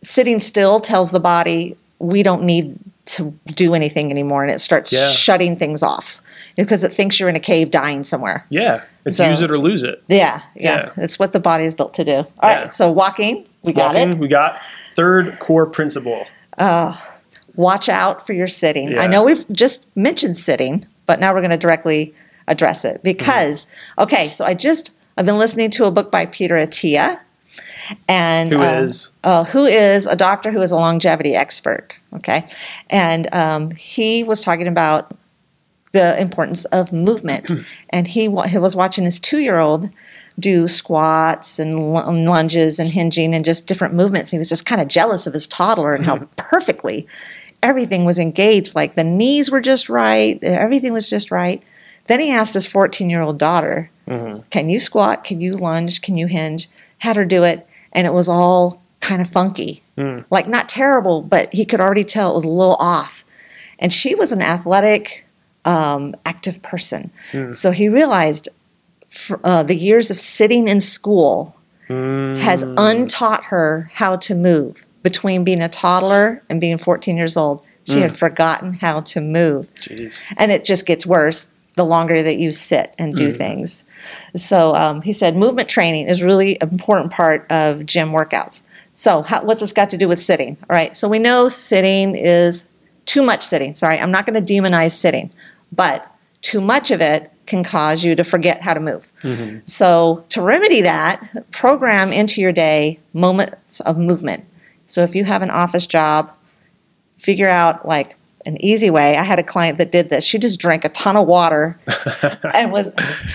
sitting 0.02 0.40
still 0.40 0.81
tells 0.81 1.11
the 1.11 1.21
body 1.21 1.76
we 1.99 2.23
don't 2.23 2.43
need 2.45 2.79
to 3.05 3.35
do 3.47 3.75
anything 3.75 4.11
anymore, 4.11 4.43
and 4.43 4.50
it 4.50 4.61
starts 4.61 4.90
Yeah. 4.93 5.09
shutting 5.11 5.57
things 5.57 5.83
off 5.83 6.23
because 6.57 6.85
it 6.85 6.92
thinks 6.92 7.19
you're 7.21 7.28
in 7.28 7.37
a 7.37 7.40
cave 7.40 7.71
dying 7.71 8.04
somewhere. 8.04 8.47
yeah, 8.50 8.83
it's 9.04 9.16
So- 9.16 9.28
use 9.28 9.42
it 9.42 9.50
or 9.50 9.59
lose 9.59 9.83
it. 9.83 10.02
Yeah, 10.09 10.40
yeah, 10.54 10.90
Yeah. 10.97 11.04
it's 11.04 11.19
what 11.19 11.33
the 11.33 11.40
body 11.40 11.64
is 11.64 11.75
built 11.75 11.95
to 11.95 12.04
do. 12.04 12.12
All 12.16 12.26
right, 12.42 12.61
Yeah. 12.64 12.69
so 12.71 12.90
walking, 12.90 13.45
we 13.62 13.73
got 13.73 13.95
Walking, 13.95 14.12
it. 14.14 14.19
we 14.19 14.28
got 14.28 14.57
third 14.95 15.38
core 15.38 15.66
principle. 15.66 16.26
Uh, 16.59 16.95
Watch 17.57 17.88
out 17.88 18.25
for 18.26 18.33
your 18.33 18.47
sitting. 18.47 18.92
Yeah. 18.92 19.02
I 19.02 19.07
know 19.09 19.25
we've 19.25 19.47
just 19.50 19.85
mentioned 19.97 20.38
sitting, 20.38 20.87
but 21.07 21.19
now 21.21 21.35
we're 21.35 21.40
going 21.40 21.50
to 21.50 21.57
directly 21.59 22.14
address 22.47 22.85
it 22.85 23.02
because 23.02 23.66
okay, 23.99 24.30
so 24.30 24.45
I 24.45 24.54
just 24.54 24.92
I've 25.19 25.26
been 25.26 25.37
listening 25.37 25.71
to 25.73 25.85
a 25.85 25.90
book 25.90 26.11
by 26.12 26.26
Peter 26.26 26.54
Attia, 26.54 27.19
and 28.09 28.52
Who 28.52 28.61
um, 28.61 28.85
is? 28.85 29.11
uh, 29.25 29.45
who 29.45 29.64
is 29.64 30.07
a 30.07 30.14
doctor 30.16 30.52
who 30.52 30.62
is 30.62 30.71
a 30.71 30.76
longevity 30.76 31.35
expert. 31.35 31.95
Okay, 32.14 32.47
and 32.88 33.28
um, 33.35 33.73
he 33.73 34.23
was 34.23 34.40
talking 34.40 34.69
about 34.69 35.14
the 35.92 36.20
importance 36.20 36.64
of 36.66 36.92
movement. 36.92 37.50
Hmm. 37.50 37.61
and 37.90 38.06
he, 38.06 38.23
he 38.49 38.59
was 38.59 38.76
watching 38.76 39.04
his 39.04 39.18
two 39.18 39.38
year 39.38 39.59
old 39.59 39.90
do 40.38 40.68
squats 40.68 41.59
and 41.59 41.92
lunges 41.92 42.78
and 42.78 42.90
hinging 42.90 43.35
and 43.35 43.44
just 43.44 43.66
different 43.66 43.94
movements. 43.94 44.30
He 44.30 44.38
was 44.38 44.49
just 44.49 44.66
kind 44.66 44.80
of 44.80 44.88
jealous 44.88 45.26
of 45.26 45.35
his 45.35 45.47
toddler 45.47 45.94
and 45.94 46.04
how 46.04 46.16
hmm. 46.16 46.25
perfectly 46.37 47.06
everything 47.62 48.04
was 48.04 48.18
engaged. 48.18 48.75
Like 48.75 48.94
the 48.94 49.04
knees 49.04 49.50
were 49.50 49.61
just 49.61 49.88
right, 49.88 50.42
everything 50.42 50.92
was 50.92 51.11
just 51.11 51.30
right. 51.30 51.62
Then 52.06 52.20
he 52.20 52.32
asked 52.32 52.54
his 52.54 52.66
14 52.66 53.09
year 53.11 53.23
old 53.23 53.38
daughter, 53.38 53.90
mm-hmm. 54.09 54.42
Can 54.50 54.68
you 54.68 54.80
squat? 54.80 55.25
Can 55.25 55.40
you 55.40 55.54
lunge? 55.54 56.02
Can 56.02 56.16
you 56.16 56.26
hinge? 56.26 56.68
Had 56.99 57.16
her 57.16 57.25
do 57.25 57.44
it, 57.44 57.66
and 57.92 58.06
it 58.06 58.12
was 58.12 58.28
all 58.28 58.82
kind 59.00 59.23
of 59.23 59.28
funky. 59.28 59.82
Hmm. 59.97 60.20
Like 60.30 60.49
not 60.49 60.68
terrible, 60.68 61.23
but 61.23 61.52
he 61.52 61.64
could 61.64 61.80
already 61.80 62.04
tell 62.04 62.32
it 62.32 62.35
was 62.35 62.44
a 62.44 62.49
little 62.49 62.76
off. 62.80 63.25
And 63.78 63.92
she 63.92 64.14
was 64.14 64.32
an 64.32 64.42
athletic, 64.42 65.25
um, 65.64 66.14
active 66.25 66.62
person. 66.62 67.11
So 67.52 67.71
he 67.71 67.88
realized 67.88 68.49
fr 69.09 69.35
uh, 69.45 69.62
the 69.64 69.75
years 69.75 70.11
of 70.11 70.17
sitting 70.19 70.69
in 70.69 70.81
school 70.81 71.55
has 71.88 72.62
untaught 72.76 73.47
her 73.47 73.90
how 73.95 74.17
to 74.17 74.35
move. 74.35 74.85
Between 75.02 75.45
being 75.45 75.62
a 75.62 75.69
toddler 75.69 76.43
and 76.49 76.61
being 76.61 76.79
14 76.79 77.17
years 77.17 77.37
old, 77.37 77.62
she 77.85 78.00
had 78.02 78.17
forgotten 78.17 78.75
how 78.75 79.00
to 79.00 79.21
move 79.21 79.67
Jeez. 79.76 80.23
and 80.37 80.52
it 80.52 80.64
just 80.64 80.87
gets 80.87 81.05
worse 81.07 81.52
the 81.75 81.85
longer 81.85 82.23
that 82.23 82.37
you 82.37 82.52
sit 82.52 82.95
and 82.99 83.14
do 83.17 83.31
things. 83.31 83.85
So 84.37 84.75
um, 84.76 85.02
he 85.02 85.12
said 85.12 85.37
movement 85.37 85.69
training 85.69 86.09
is 86.09 86.23
really 86.23 86.61
an 86.61 86.69
important 86.69 87.11
part 87.12 87.50
of 87.50 87.87
gym 87.87 88.11
workouts. 88.11 88.62
So 88.95 89.23
how, 89.23 89.43
what's 89.45 89.61
this 89.61 89.73
got 89.73 89.90
to 89.90 89.97
do 89.97 90.07
with 90.07 90.21
sitting? 90.21 90.59
All 90.69 90.75
right, 90.76 90.95
so 90.95 91.09
we 91.09 91.19
know 91.19 91.49
sitting 91.49 92.14
is 92.14 92.69
too 93.11 93.25
much 93.25 93.43
sitting. 93.43 93.75
Sorry, 93.75 93.99
I'm 93.99 94.12
not 94.12 94.25
going 94.25 94.40
to 94.45 94.55
demonize 94.55 94.93
sitting, 94.93 95.33
but 95.73 96.09
too 96.43 96.61
much 96.61 96.93
of 96.93 97.00
it 97.00 97.33
can 97.47 97.64
cause 97.64 98.05
you 98.05 98.14
to 98.14 98.23
forget 98.23 98.62
how 98.62 98.73
to 98.73 98.79
move. 98.79 99.11
Mm-hmm. 99.23 99.59
So 99.64 100.25
to 100.29 100.40
remedy 100.40 100.83
that, 100.83 101.21
program 101.50 102.12
into 102.12 102.40
your 102.40 102.52
day 102.52 103.00
moments 103.12 103.81
of 103.81 103.99
movement. 103.99 104.45
So 104.87 105.02
if 105.02 105.17
you 105.17 105.25
have 105.25 105.43
an 105.43 105.50
office 105.50 105.88
job, 105.88 106.33
figure 107.19 107.49
out 107.49 107.85
like 107.85 108.17
an 108.47 108.62
easy 108.64 108.90
way. 108.90 109.17
I 109.17 109.25
had 109.25 109.40
a 109.40 109.43
client 109.43 109.79
that 109.79 109.90
did 109.90 110.09
this. 110.09 110.25
She 110.25 110.38
just 110.38 110.61
drank 110.61 110.85
a 110.85 110.88
ton 110.90 111.17
of 111.17 111.26
water 111.26 111.81
and 112.55 112.71
was 112.71 112.93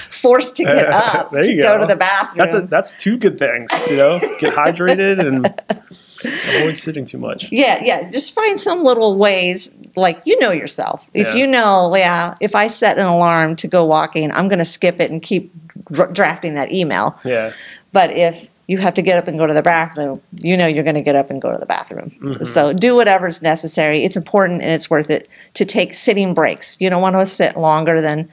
forced 0.09 0.55
to 0.55 0.63
get 0.63 0.93
up 0.93 1.31
to 1.31 1.55
go. 1.55 1.61
go. 1.61 1.81
to 1.81 1.85
the 1.85 1.97
bathroom. 1.97 2.37
That's 2.37 2.55
a, 2.55 2.61
that's 2.61 2.97
two 2.97 3.17
good 3.17 3.37
things, 3.37 3.69
you 3.89 3.97
know. 3.97 4.19
Get 4.39 4.53
hydrated 4.53 5.19
and 5.19 5.45
avoid 6.27 6.77
sitting 6.77 7.05
too 7.05 7.17
much. 7.17 7.51
yeah, 7.51 7.79
yeah. 7.83 8.09
Just 8.09 8.33
find 8.33 8.59
some 8.59 8.83
little 8.83 9.17
ways, 9.17 9.73
like 9.95 10.21
you 10.25 10.37
know 10.39 10.51
yourself. 10.51 11.07
If 11.13 11.27
Yeah. 11.27 11.33
you 11.35 11.47
know, 11.47 11.91
yeah, 11.95 12.35
if 12.41 12.55
I 12.55 12.67
set 12.67 12.97
an 12.97 13.05
alarm 13.05 13.55
to 13.57 13.67
go 13.67 13.85
walking, 13.85 14.31
I'm 14.31 14.47
going 14.47 14.59
to 14.59 14.65
skip 14.65 14.99
it 15.01 15.11
and 15.11 15.21
keep 15.21 15.53
dr- 15.91 16.13
drafting 16.13 16.55
that 16.55 16.71
email. 16.71 17.17
Yeah, 17.23 17.51
But 17.91 18.11
if 18.11 18.49
you 18.67 18.79
have 18.79 18.95
to 18.95 19.01
get 19.03 19.17
up 19.17 19.27
and 19.27 19.37
go 19.37 19.45
to 19.45 19.53
the 19.53 19.61
bathroom, 19.61 20.19
you 20.39 20.57
know 20.57 20.65
you're 20.65 20.83
going 20.83 20.95
to 20.95 21.01
get 21.01 21.15
up 21.15 21.29
and 21.29 21.39
go 21.41 21.51
to 21.51 21.57
the 21.59 21.67
bathroom. 21.67 22.09
Mm-hmm. 22.19 22.45
So 22.45 22.73
do 22.73 22.95
whatever's 22.95 23.41
necessary. 23.43 24.03
It's 24.03 24.17
important 24.17 24.63
and 24.63 24.71
it's 24.71 24.89
worth 24.89 25.11
it 25.11 25.29
to 25.53 25.65
take 25.65 25.93
sitting 25.93 26.33
breaks. 26.33 26.75
You 26.81 26.89
don't 26.89 27.01
want 27.01 27.15
to 27.15 27.25
sit 27.27 27.55
longer 27.57 28.01
than 28.01 28.27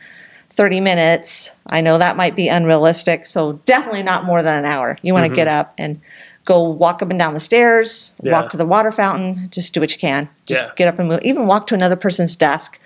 30 0.51 0.81
minutes. 0.81 1.55
I 1.67 1.83
know 1.83 1.99
that 1.99 2.17
might 2.17 2.35
be 2.35 2.49
unrealistic, 2.49 3.27
so 3.27 3.55
definitely 3.67 4.03
not 4.03 4.25
more 4.25 4.43
than 4.43 4.55
an 4.59 4.65
hour. 4.65 4.97
You 5.03 5.13
want 5.13 5.27
to 5.29 5.35
get 5.35 5.49
up 5.49 5.75
and 5.79 6.01
go 6.45 6.63
walk 6.63 7.03
up 7.03 7.11
and 7.11 7.19
down 7.19 7.35
the 7.35 7.41
stairs. 7.41 8.13
Yeah. 8.23 8.33
walk 8.33 8.51
to 8.51 8.57
the 8.57 8.67
water 8.67 8.91
fountain, 8.93 9.49
just 9.51 9.73
do 9.75 9.81
what 9.81 9.93
you 9.93 9.99
can. 9.99 10.29
Just 10.47 10.65
Yeah. 10.65 10.71
get 10.77 10.89
up 10.89 10.99
and 10.99 11.09
move. 11.09 11.21
Even 11.23 11.47
walk 11.47 11.67
to 11.69 11.75
another 11.75 11.97
person's 11.97 12.35
desk 12.37 12.81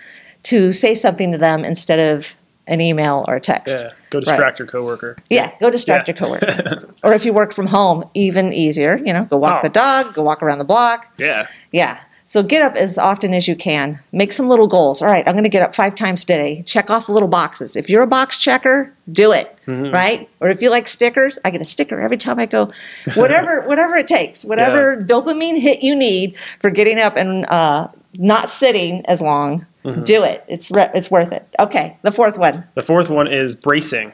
to 0.45 0.73
say 0.73 0.95
something 0.95 1.33
to 1.33 1.39
them 1.39 1.65
instead 1.65 1.99
of 1.99 2.35
an 2.69 2.81
email 2.81 3.25
or 3.29 3.37
a 3.37 3.41
text. 3.41 3.77
yeah. 3.79 3.91
Go 4.11 4.19
Right. 4.19 4.25
distract 4.27 4.59
your 4.59 4.67
coworker. 4.69 5.17
Yeah, 5.31 5.51
go 5.61 5.71
distract 5.71 6.09
Yeah. 6.09 6.15
your 6.15 6.19
coworker. 6.39 6.89
or 7.05 7.13
if 7.13 7.25
you 7.25 7.33
work 7.33 7.53
from 7.55 7.67
home, 7.69 8.05
even 8.15 8.53
easier. 8.53 9.01
You 9.05 9.13
know, 9.13 9.25
go 9.25 9.37
walk 9.37 9.59
Oh. 9.61 9.63
the 9.63 9.69
dog, 9.73 10.15
go 10.15 10.23
walk 10.23 10.43
around 10.43 10.59
the 10.59 10.65
block. 10.65 11.07
Yeah, 11.19 11.47
Yeah. 11.73 11.99
So 12.28 12.42
get 12.42 12.61
up 12.61 12.75
as 12.75 12.99
often 12.99 13.33
as 13.33 13.47
you 13.47 13.54
can. 13.54 14.00
Make 14.11 14.33
some 14.33 14.49
little 14.49 14.66
goals. 14.66 15.00
All 15.00 15.09
right, 15.09 15.26
I'm 15.26 15.35
going 15.35 15.45
to 15.45 15.50
get 15.50 15.62
up 15.62 15.75
five 15.76 15.95
times 15.95 16.25
today. 16.25 16.62
Check 16.62 16.90
off 16.90 17.06
the 17.06 17.12
little 17.12 17.28
boxes. 17.28 17.76
If 17.76 17.88
you're 17.88 18.02
a 18.02 18.06
box 18.06 18.37
checker, 18.37 18.92
do 19.11 19.30
it. 19.33 19.56
Mm-hmm. 19.66 19.92
Right? 19.92 20.28
Or 20.40 20.49
if 20.49 20.61
you 20.61 20.68
like 20.71 20.88
stickers, 20.88 21.38
I 21.45 21.50
get 21.50 21.61
a 21.61 21.64
sticker 21.64 22.00
every 22.00 22.16
time 22.16 22.40
I 22.40 22.47
go. 22.47 22.73
Whatever, 23.14 23.66
whatever 23.66 23.95
it 23.95 24.06
takes. 24.09 24.45
Whatever 24.45 24.97
dopamine 24.97 25.59
hit 25.59 25.83
you 25.83 25.95
need 25.95 26.37
for 26.37 26.71
getting 26.71 26.99
up 26.99 27.16
and 27.16 27.47
uh, 27.47 27.88
not 28.14 28.49
sitting 28.50 29.06
as 29.06 29.21
long. 29.21 29.64
Mm-hmm. 29.85 30.02
Do 30.02 30.25
it. 30.25 30.45
It's 30.49 30.71
re- 30.73 30.90
it's 30.95 31.11
worth 31.12 31.30
it. 31.33 31.47
Okay, 31.61 31.97
the 32.02 32.11
fourth 32.11 32.38
one. 32.38 32.64
the 32.75 32.83
fourth 32.83 33.09
one 33.09 33.28
is 33.28 33.54
bracing. 33.54 34.12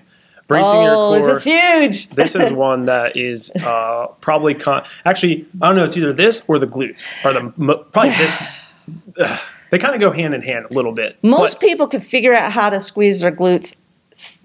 Bracing 0.49 0.73
oh, 0.75 0.85
your 0.85 0.95
core. 0.95 1.19
this 1.19 1.29
is 1.29 1.45
huge. 1.45 2.09
this 2.17 2.37
is 2.37 2.53
one 2.53 2.87
that 2.87 3.17
is 3.17 3.51
uh, 3.65 4.09
probably 4.21 4.55
con- 4.55 4.85
actually 5.05 5.47
I 5.61 5.69
don't 5.69 5.77
know. 5.77 5.85
It's 5.85 5.97
either 5.97 6.13
this 6.13 6.43
or 6.49 6.59
the 6.59 6.67
glutes 6.67 7.25
are 7.25 7.33
the 7.33 7.53
mo- 7.57 7.79
probably 7.79 8.11
this. 8.11 8.37
They 9.71 9.79
kind 9.79 9.95
of 9.95 10.01
go 10.01 10.13
hand 10.13 10.35
in 10.35 10.43
hand 10.43 10.67
a 10.71 10.75
little 10.75 10.93
bit. 10.93 11.17
Most 11.23 11.61
but, 11.61 11.67
people 11.67 11.87
can 11.87 12.01
figure 12.01 12.35
out 12.35 12.53
how 12.53 12.69
to 12.69 12.81
squeeze 12.81 13.21
their 13.21 13.33
glutes 13.33 13.77
s- 14.13 14.39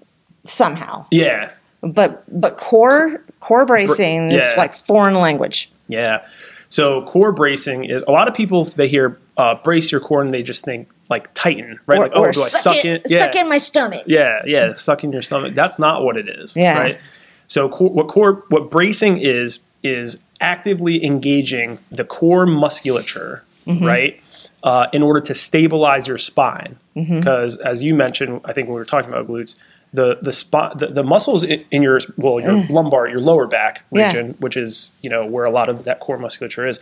somehow, 0.44 1.04
yeah, 1.10 1.52
but 1.82 2.24
but 2.30 2.56
core 2.56 3.22
core 3.40 3.66
bracing 3.66 4.30
is 4.30 4.48
yeah. 4.48 4.54
like 4.56 4.74
foreign 4.74 5.14
language. 5.14 5.70
yeah. 5.88 6.24
So 6.70 7.02
core 7.02 7.32
bracing 7.32 7.84
is 7.84 8.02
a 8.02 8.10
lot 8.10 8.28
of 8.28 8.34
people 8.34 8.64
they 8.64 8.88
hear 8.88 9.18
uh, 9.36 9.54
brace 9.54 9.90
your 9.90 10.00
core 10.00 10.20
and 10.20 10.32
they 10.32 10.42
just 10.42 10.64
think 10.64 10.88
like 11.08 11.32
tighten, 11.34 11.78
right? 11.86 11.98
Or, 11.98 12.02
like, 12.02 12.12
oh, 12.14 12.20
or 12.20 12.32
do 12.32 12.42
I 12.42 12.48
suck, 12.48 12.76
it, 12.76 12.84
it? 12.84 13.02
Yeah. 13.08 13.18
suck 13.18 13.36
in 13.36 13.48
my 13.48 13.58
stomach. 13.58 14.02
Yeah, 14.06 14.42
yeah, 14.46 14.72
suck 14.74 15.04
in 15.04 15.12
your 15.12 15.22
stomach. 15.22 15.54
That's 15.54 15.78
not 15.78 16.04
what 16.04 16.16
it 16.16 16.28
is. 16.28 16.56
Yeah. 16.56 16.78
Right. 16.78 17.00
So 17.46 17.68
core, 17.68 17.90
what 17.90 18.08
core 18.08 18.44
what 18.48 18.70
bracing 18.70 19.18
is 19.18 19.60
is 19.82 20.22
actively 20.40 21.04
engaging 21.04 21.78
the 21.90 22.04
core 22.04 22.46
musculature, 22.46 23.44
Mm-hmm. 23.66 23.84
right, 23.84 24.22
uh, 24.62 24.86
in 24.94 25.02
order 25.02 25.20
to 25.20 25.34
stabilize 25.34 26.08
your 26.08 26.16
spine. 26.16 26.78
Mm-hmm. 26.96 27.18
Because 27.18 27.58
as 27.58 27.82
you 27.82 27.94
mentioned, 27.94 28.40
I 28.46 28.54
think 28.54 28.66
when 28.66 28.74
we 28.74 28.80
were 28.80 28.86
talking 28.86 29.10
about 29.10 29.28
glutes, 29.28 29.56
the 29.92 30.18
the 30.20 30.32
spot 30.32 30.78
the, 30.78 30.88
the 30.88 31.02
muscles 31.02 31.44
in, 31.44 31.82
your 31.82 31.98
well 32.18 32.40
your 32.40 32.62
lumbar 32.68 33.08
your 33.08 33.20
lower 33.20 33.46
back 33.46 33.84
Yeah. 33.90 34.06
region, 34.08 34.34
which 34.38 34.56
is 34.56 34.94
you 35.02 35.08
know 35.08 35.24
where 35.24 35.44
a 35.44 35.50
lot 35.50 35.68
of 35.68 35.84
that 35.84 36.00
core 36.00 36.18
musculature 36.18 36.66
is, 36.66 36.78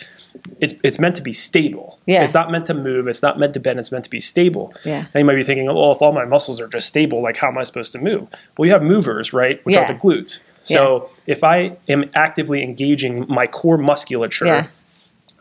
it's 0.60 0.74
it's 0.82 0.98
meant 0.98 1.14
to 1.16 1.22
be 1.22 1.32
stable. 1.32 2.00
Yeah. 2.06 2.24
It's 2.24 2.34
not 2.34 2.50
meant 2.50 2.66
to 2.66 2.74
move. 2.74 3.06
It's 3.06 3.22
not 3.22 3.38
meant 3.38 3.54
to 3.54 3.60
bend. 3.60 3.78
It's 3.78 3.92
meant 3.92 4.04
to 4.04 4.10
be 4.10 4.18
stable. 4.20 4.72
Yeah. 4.84 5.06
And 5.14 5.20
you 5.20 5.24
might 5.24 5.36
be 5.36 5.44
thinking, 5.44 5.68
oh, 5.68 5.92
if 5.92 6.02
all 6.02 6.12
my 6.12 6.24
muscles 6.24 6.60
are 6.60 6.66
just 6.68 6.88
stable, 6.88 7.22
like 7.22 7.36
how 7.36 7.48
am 7.48 7.58
I 7.58 7.62
supposed 7.62 7.92
to 7.92 7.98
move? 8.00 8.26
Well, 8.58 8.66
you 8.66 8.72
have 8.72 8.82
movers, 8.82 9.32
right? 9.32 9.64
Which 9.64 9.76
Yeah. 9.76 9.84
are 9.84 9.92
the 9.92 9.98
glutes. 9.98 10.40
So 10.64 11.10
if 11.28 11.44
I 11.44 11.76
am 11.88 12.10
actively 12.14 12.60
engaging 12.64 13.24
my 13.28 13.46
core 13.46 13.78
musculature, 13.78 14.46
Yeah. 14.46 14.66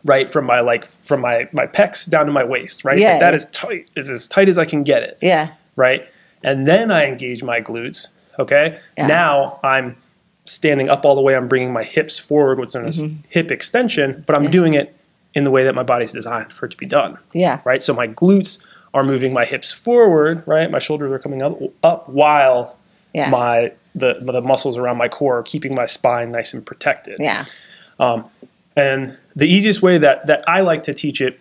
right, 0.04 0.30
from 0.30 0.44
my 0.44 0.60
like 0.60 0.86
from 1.04 1.20
my 1.20 1.48
my 1.52 1.66
pecs 1.66 2.08
down 2.08 2.26
to 2.26 2.32
my 2.32 2.44
waist, 2.44 2.84
right? 2.84 2.96
Yeah, 2.96 3.14
if 3.14 3.20
that 3.20 3.30
yeah. 3.30 3.36
is 3.36 3.46
tight, 3.46 3.88
is 3.96 4.08
as 4.08 4.28
tight 4.28 4.48
as 4.48 4.56
I 4.56 4.64
can 4.64 4.84
get 4.84 5.02
it, 5.02 5.18
Yeah, 5.20 5.48
right? 5.74 6.06
And 6.42 6.66
then 6.66 6.90
I 6.90 7.06
engage 7.06 7.42
my 7.42 7.60
glutes. 7.60 8.08
Okay. 8.38 8.78
Yeah. 8.96 9.06
Now 9.06 9.60
I'm 9.64 9.96
standing 10.44 10.88
up 10.88 11.04
all 11.04 11.14
the 11.16 11.22
way. 11.22 11.34
I'm 11.34 11.48
bringing 11.48 11.72
my 11.72 11.82
hips 11.82 12.18
forward, 12.18 12.58
what's 12.58 12.74
known 12.74 12.86
as 12.86 13.00
Mm-hmm. 13.02 13.16
hip 13.30 13.50
extension, 13.50 14.22
but 14.26 14.36
I'm 14.36 14.50
doing 14.50 14.74
it 14.74 14.94
in 15.34 15.44
the 15.44 15.50
way 15.50 15.64
that 15.64 15.74
my 15.74 15.82
body's 15.82 16.12
designed 16.12 16.52
for 16.52 16.64
it 16.66 16.70
to 16.70 16.76
be 16.78 16.86
done 16.86 17.18
yeah, 17.34 17.60
right? 17.64 17.82
So 17.82 17.92
my 17.92 18.08
glutes 18.08 18.64
are 18.94 19.04
moving 19.04 19.32
my 19.34 19.44
hips 19.44 19.70
forward, 19.70 20.42
right? 20.46 20.70
My 20.70 20.78
shoulders 20.78 21.12
are 21.12 21.18
coming 21.18 21.42
up, 21.42 21.58
up 21.82 22.08
while 22.08 22.76
yeah, 23.12 23.28
my 23.28 23.72
the 23.94 24.14
the 24.20 24.40
muscles 24.40 24.78
around 24.78 24.96
my 24.98 25.08
core 25.08 25.38
are 25.38 25.42
keeping 25.42 25.74
my 25.74 25.84
spine 25.86 26.30
nice 26.32 26.54
and 26.54 26.64
protected. 26.64 27.16
yeah, 27.18 27.44
And 28.76 29.16
the 29.34 29.46
easiest 29.46 29.82
way 29.82 29.98
that 29.98 30.26
that 30.26 30.44
I 30.48 30.60
like 30.60 30.82
to 30.84 30.94
teach 30.94 31.20
it 31.20 31.40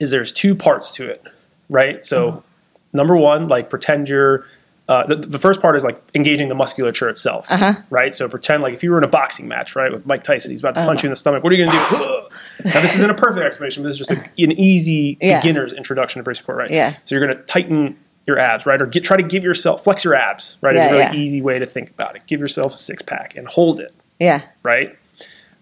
is 0.00 0.10
there's 0.10 0.32
two 0.32 0.54
parts 0.54 0.94
to 0.96 1.06
it, 1.08 1.22
right? 1.68 2.04
So 2.04 2.42
number 2.92 3.16
one, 3.16 3.48
like 3.48 3.70
pretend 3.70 4.08
you're 4.08 4.44
uh, 4.88 5.06
the, 5.06 5.14
the 5.14 5.38
first 5.38 5.62
part 5.62 5.76
is 5.76 5.84
like 5.84 6.02
engaging 6.16 6.48
the 6.48 6.54
musculature 6.54 7.08
itself, 7.08 7.46
right? 7.90 8.12
So 8.12 8.28
pretend 8.28 8.62
like 8.64 8.74
if 8.74 8.82
you 8.82 8.90
were 8.90 8.98
in 8.98 9.04
a 9.04 9.08
boxing 9.08 9.46
match, 9.46 9.76
right, 9.76 9.92
with 9.92 10.04
Mike 10.04 10.24
Tyson, 10.24 10.50
he's 10.50 10.58
about 10.60 10.74
to 10.74 10.84
punch 10.84 11.04
you 11.04 11.06
in 11.06 11.12
the 11.12 11.16
stomach. 11.16 11.44
What 11.44 11.52
are 11.52 11.56
you 11.56 11.64
going 11.64 11.78
to 11.78 11.96
do? 11.96 12.28
now 12.70 12.80
this 12.80 12.96
isn't 12.96 13.08
a 13.08 13.14
perfect 13.14 13.44
explanation, 13.44 13.84
but 13.84 13.88
this 13.88 14.00
is 14.00 14.08
just 14.08 14.10
a, 14.10 14.42
an 14.42 14.52
easy 14.52 15.16
Yeah. 15.20 15.40
beginner's 15.40 15.72
introduction 15.72 16.18
to 16.18 16.24
bracing 16.24 16.44
core, 16.44 16.56
right? 16.56 16.70
Yeah. 16.70 16.94
So 17.04 17.14
you're 17.14 17.24
going 17.24 17.36
to 17.36 17.42
tighten 17.44 17.96
your 18.26 18.38
abs, 18.38 18.66
right, 18.66 18.82
or 18.82 18.86
get 18.86 19.04
try 19.04 19.16
to 19.16 19.22
give 19.22 19.44
yourself 19.44 19.84
flex 19.84 20.04
your 20.04 20.14
abs, 20.16 20.58
right? 20.60 20.74
Yeah, 20.74 20.86
is 20.86 20.90
a 20.90 20.90
really 20.90 21.04
yeah. 21.18 21.22
easy 21.22 21.40
way 21.40 21.60
to 21.60 21.66
think 21.66 21.90
about 21.90 22.16
it. 22.16 22.22
Give 22.26 22.40
yourself 22.40 22.74
a 22.74 22.78
six 22.78 23.00
pack 23.00 23.36
and 23.36 23.46
hold 23.46 23.78
it 23.78 23.94
yeah. 24.20 24.42
right? 24.62 24.96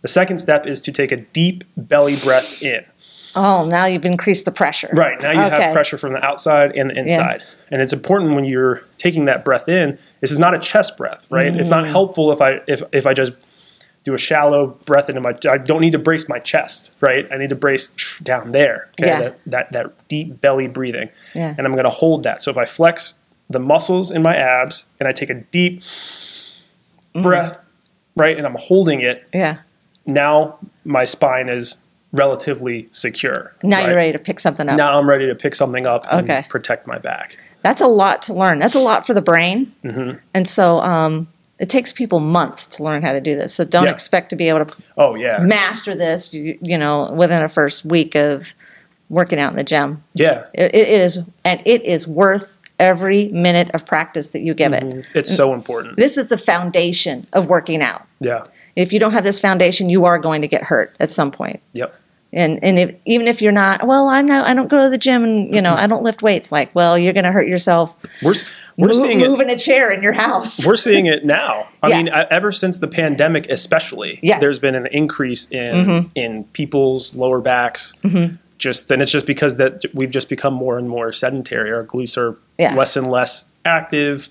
The 0.03 0.09
second 0.09 0.39
step 0.39 0.67
is 0.67 0.81
to 0.81 0.93
take 0.93 1.13
a 1.13 1.17
deep 1.17 1.65
belly 1.77 2.17
breath 2.17 2.63
in. 2.63 2.85
Oh, 3.41 3.67
now 3.67 3.87
you've 3.87 4.05
increased 4.05 4.45
the 4.47 4.51
pressure. 4.51 4.91
Right. 4.93 5.21
Now 5.23 5.31
you 5.31 5.41
Okay. 5.43 5.63
have 5.63 5.73
pressure 5.73 5.97
from 5.97 6.13
the 6.13 6.25
outside 6.25 6.73
and 6.77 6.91
the 6.91 6.99
inside. 6.99 7.43
And 7.71 7.81
it's 7.81 7.93
important 7.93 8.35
when 8.35 8.45
you're 8.45 8.83
taking 8.97 9.27
that 9.27 9.45
breath 9.45 9.69
in, 9.69 9.97
this 10.21 10.33
is 10.33 10.39
not 10.39 10.55
a 10.55 10.59
chest 10.59 10.97
breath, 10.97 11.27
right? 11.31 11.47
It's 11.55 11.69
Mm. 11.69 11.77
not 11.83 11.87
helpful 11.87 12.33
if 12.33 12.41
I 12.43 12.61
if 12.67 12.83
if 12.93 13.07
I 13.07 13.15
just 13.15 13.33
do 14.05 14.15
a 14.15 14.19
shallow 14.19 14.69
breath 14.87 15.09
into 15.09 15.21
my. 15.21 15.35
I 15.49 15.59
don't 15.59 15.81
need 15.81 15.93
to 15.93 15.99
brace 15.99 16.29
my 16.29 16.39
chest, 16.39 16.95
right? 17.01 17.27
I 17.31 17.37
need 17.37 17.51
to 17.51 17.57
brace 17.57 17.89
down 18.23 18.53
there. 18.53 18.89
Okay, 19.01 19.09
Yeah. 19.11 19.21
that, 19.21 19.39
that 19.47 19.73
that 19.73 20.09
deep 20.09 20.41
belly 20.41 20.67
breathing, 20.67 21.11
Yeah. 21.35 21.55
and 21.57 21.67
I'm 21.67 21.73
going 21.73 21.85
to 21.85 21.91
hold 21.91 22.23
that. 22.25 22.43
So 22.43 22.51
if 22.51 22.59
I 22.59 22.65
flex 22.65 23.15
the 23.51 23.61
muscles 23.61 24.11
in 24.11 24.23
my 24.23 24.35
abs 24.37 24.87
and 24.99 25.09
I 25.09 25.13
take 25.13 25.31
a 25.31 25.35
deep 25.35 25.83
Mm-hmm. 27.15 27.23
breath, 27.23 27.59
right, 28.17 28.37
and 28.37 28.47
I'm 28.47 28.57
holding 28.59 29.01
it, 29.01 29.25
Yeah. 29.33 29.57
now 30.07 30.59
my 30.85 31.05
spine 31.05 31.49
is 31.49 31.77
relatively 32.13 32.89
secure. 32.91 33.55
Now 33.63 33.79
right? 33.79 33.87
you're 33.87 33.97
ready 33.97 34.13
to 34.13 34.19
pick 34.19 34.41
something 34.41 34.69
up. 34.69 34.77
Now 34.77 34.99
I'm 34.99 35.09
ready 35.09 35.27
to 35.27 35.35
pick 35.35 35.55
something 35.55 35.87
up 35.87 36.07
and 36.11 36.29
Okay. 36.29 36.45
protect 36.49 36.87
my 36.87 36.99
back. 36.99 37.37
That's 37.63 37.81
a 37.81 37.87
lot 37.87 38.23
to 38.23 38.35
learn. 38.35 38.59
That's 38.59 38.75
a 38.75 38.81
lot 38.81 39.07
for 39.07 39.15
the 39.15 39.21
brain. 39.23 39.73
Mm-hmm. 39.85 40.19
And 40.33 40.49
so 40.49 40.79
um, 40.81 41.29
it 41.59 41.69
takes 41.69 41.93
people 41.93 42.21
months 42.21 42.67
to 42.67 42.83
learn 42.85 43.03
how 43.03 43.13
to 43.13 43.21
do 43.21 43.35
this. 43.35 43.53
So 43.55 43.65
don't 43.65 43.85
Yeah. 43.87 43.91
expect 43.91 44.31
to 44.31 44.37
be 44.37 44.49
able 44.49 44.65
to 44.65 44.77
Oh 44.97 45.15
yeah, 45.17 45.39
master 45.39 45.95
this, 45.95 46.33
you, 46.33 46.59
you 46.63 46.79
know, 46.79 47.11
within 47.13 47.43
a 47.43 47.49
first 47.49 47.85
week 47.85 48.15
of 48.15 48.55
working 49.11 49.39
out 49.39 49.51
in 49.51 49.57
the 49.57 49.65
gym. 49.65 50.03
yeah. 50.15 50.45
It, 50.55 50.75
it 50.75 50.89
is, 50.89 51.21
and 51.45 51.61
it 51.65 51.85
is 51.85 52.07
worth 52.07 52.57
every 52.79 53.29
minute 53.29 53.71
of 53.75 53.85
practice 53.85 54.29
that 54.31 54.41
you 54.41 54.55
give 54.55 54.73
it. 54.73 55.07
It's 55.15 55.35
so 55.35 55.53
important. 55.53 55.97
This 55.97 56.17
is 56.17 56.29
the 56.29 56.39
foundation 56.39 57.27
of 57.33 57.49
working 57.49 57.83
out. 57.83 58.07
Yeah. 58.21 58.45
If 58.79 58.93
you 58.93 59.01
don't 59.01 59.13
have 59.13 59.25
this 59.25 59.39
foundation, 59.41 59.89
you 59.91 60.05
are 60.05 60.19
going 60.19 60.43
to 60.43 60.49
get 60.49 60.63
hurt 60.63 60.95
at 61.01 61.11
some 61.11 61.31
point. 61.31 61.61
Yep. 61.73 61.93
And 62.33 62.63
and 62.63 62.79
if, 62.79 62.95
even 63.07 63.27
if 63.27 63.41
you're 63.41 63.53
not, 63.53 63.87
well, 63.87 64.07
I 64.09 64.21
know 64.23 64.43
I 64.43 64.53
don't 64.53 64.69
go 64.69 64.83
to 64.85 64.91
the 64.91 64.99
gym 64.99 65.25
and 65.25 65.55
you 65.55 65.63
know 65.63 65.75
I 65.75 65.87
don't 65.87 66.03
lift 66.03 66.23
weights. 66.23 66.53
Like, 66.53 66.75
well, 66.75 66.99
you're 66.99 67.15
going 67.15 67.25
to 67.25 67.33
hurt 67.33 67.49
yourself. 67.49 67.97
We're 68.23 68.35
we're 68.77 68.89
Mo- 68.89 68.93
seeing 68.93 69.21
it. 69.21 69.29
moving 69.29 69.49
a 69.51 69.57
chair 69.57 69.91
in 69.91 70.03
your 70.03 70.13
house. 70.13 70.65
We're 70.65 70.77
seeing 70.77 71.07
it 71.07 71.25
now. 71.25 71.69
I 71.83 71.89
Yeah. 71.89 71.97
mean, 72.03 72.09
ever 72.31 72.53
since 72.53 72.79
the 72.81 72.87
pandemic, 72.87 73.49
especially, 73.49 74.19
Yes. 74.23 74.35
Mm-hmm. 74.35 74.41
there's 74.45 74.59
been 74.61 74.75
an 74.75 74.87
increase 74.89 75.51
in 75.51 76.11
in 76.15 76.45
people's 76.53 77.15
lower 77.15 77.41
backs. 77.41 77.95
Just 78.59 78.91
and 78.91 79.01
it's 79.01 79.11
just 79.13 79.27
because 79.27 79.57
that 79.57 79.85
we've 79.95 80.11
just 80.11 80.29
become 80.29 80.53
more 80.53 80.79
and 80.79 80.89
more 80.89 81.13
sedentary. 81.13 81.73
Our 81.73 81.81
glutes 81.83 82.19
are 82.19 82.37
Yeah. 82.59 82.75
less 82.75 82.97
and 82.97 83.09
less 83.11 83.49
active. 83.65 84.29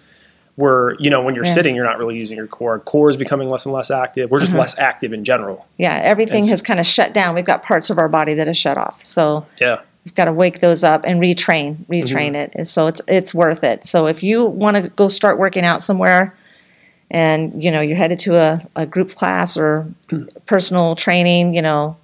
We're 0.58 0.96
you 0.96 1.10
know 1.12 1.22
when 1.22 1.36
you're 1.36 1.46
Yeah. 1.46 1.52
sitting, 1.52 1.76
you're 1.76 1.86
not 1.86 2.00
really 2.00 2.16
using 2.18 2.36
your 2.36 2.48
core. 2.48 2.80
Core 2.80 3.10
is 3.10 3.16
becoming 3.18 3.50
less 3.50 3.66
and 3.66 3.74
less 3.74 3.92
active. 3.92 4.32
We're 4.32 4.40
just 4.40 4.54
Uh-huh. 4.54 4.62
less 4.62 4.78
active 4.80 5.14
in 5.14 5.24
general. 5.24 5.66
Yeah, 5.78 6.00
everything 6.04 6.48
has 6.48 6.62
kind 6.64 6.80
of 6.80 6.86
shut 6.88 7.14
down. 7.14 7.36
We've 7.36 7.46
got 7.46 7.62
parts 7.64 7.90
of 7.92 7.98
our 8.00 8.10
body 8.10 8.34
that 8.34 8.48
is 8.48 8.58
shut 8.58 8.78
off. 8.78 9.04
So 9.04 9.46
Yeah. 9.62 9.78
you've 10.04 10.16
got 10.16 10.26
to 10.26 10.34
wake 10.34 10.60
those 10.60 10.84
up 10.84 11.02
and 11.06 11.22
retrain, 11.22 11.86
retrain 11.90 12.36
it. 12.36 12.52
And 12.56 12.68
So 12.68 12.88
it's 12.88 13.02
it's 13.08 13.34
worth 13.36 13.64
it. 13.64 13.86
So 13.86 14.08
if 14.08 14.24
you 14.24 14.46
want 14.48 14.78
to 14.78 14.90
go 14.90 15.10
start 15.10 15.38
working 15.38 15.64
out 15.64 15.84
somewhere, 15.84 16.34
and 17.12 17.64
you 17.64 17.72
know 17.72 17.80
you're 17.80 17.96
headed 17.96 18.20
to 18.22 18.36
a, 18.36 18.60
a 18.76 18.86
group 18.86 19.14
class 19.16 19.58
or 19.58 19.86
personal 20.48 20.96
training, 20.96 21.54
you 21.54 21.62
know, 21.62 21.98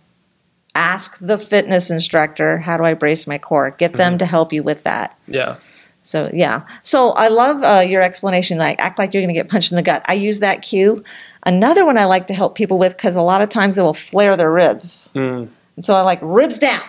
ask 0.75 1.17
the 1.19 1.37
fitness 1.39 1.89
instructor, 1.89 2.59
how 2.59 2.77
do 2.77 2.83
I 2.83 2.93
brace 2.93 3.25
my 3.27 3.37
core? 3.39 3.71
Get 3.77 3.93
them 3.93 4.17
to 4.19 4.25
help 4.25 4.53
you 4.53 4.61
with 4.63 4.83
that. 4.83 5.17
Yeah. 5.27 5.55
So 6.03 6.29
yeah. 6.33 6.67
So 6.83 7.09
I 7.11 7.29
love 7.29 7.63
uh, 7.63 7.79
your 7.79 8.01
explanation. 8.03 8.57
Like 8.57 8.77
act 8.79 8.99
like 8.99 9.13
you're 9.13 9.21
going 9.23 9.33
to 9.33 9.39
get 9.39 9.49
punched 9.49 9.71
in 9.71 9.77
the 9.77 9.81
gut. 9.81 10.05
I 10.07 10.13
use 10.13 10.39
that 10.39 10.61
cue. 10.61 11.03
Another 11.45 11.85
one 11.85 11.97
I 11.97 12.05
like 12.05 12.27
to 12.27 12.33
help 12.33 12.55
people 12.55 12.77
with 12.77 12.95
because 12.95 13.15
a 13.15 13.21
lot 13.21 13.41
of 13.41 13.49
times 13.49 13.77
they 13.77 13.81
will 13.81 13.93
flare 13.93 14.37
their 14.37 14.51
ribs. 14.51 15.09
And 15.15 15.49
so 15.81 15.95
I 15.95 16.01
like 16.01 16.19
ribs 16.21 16.59
down. 16.59 16.81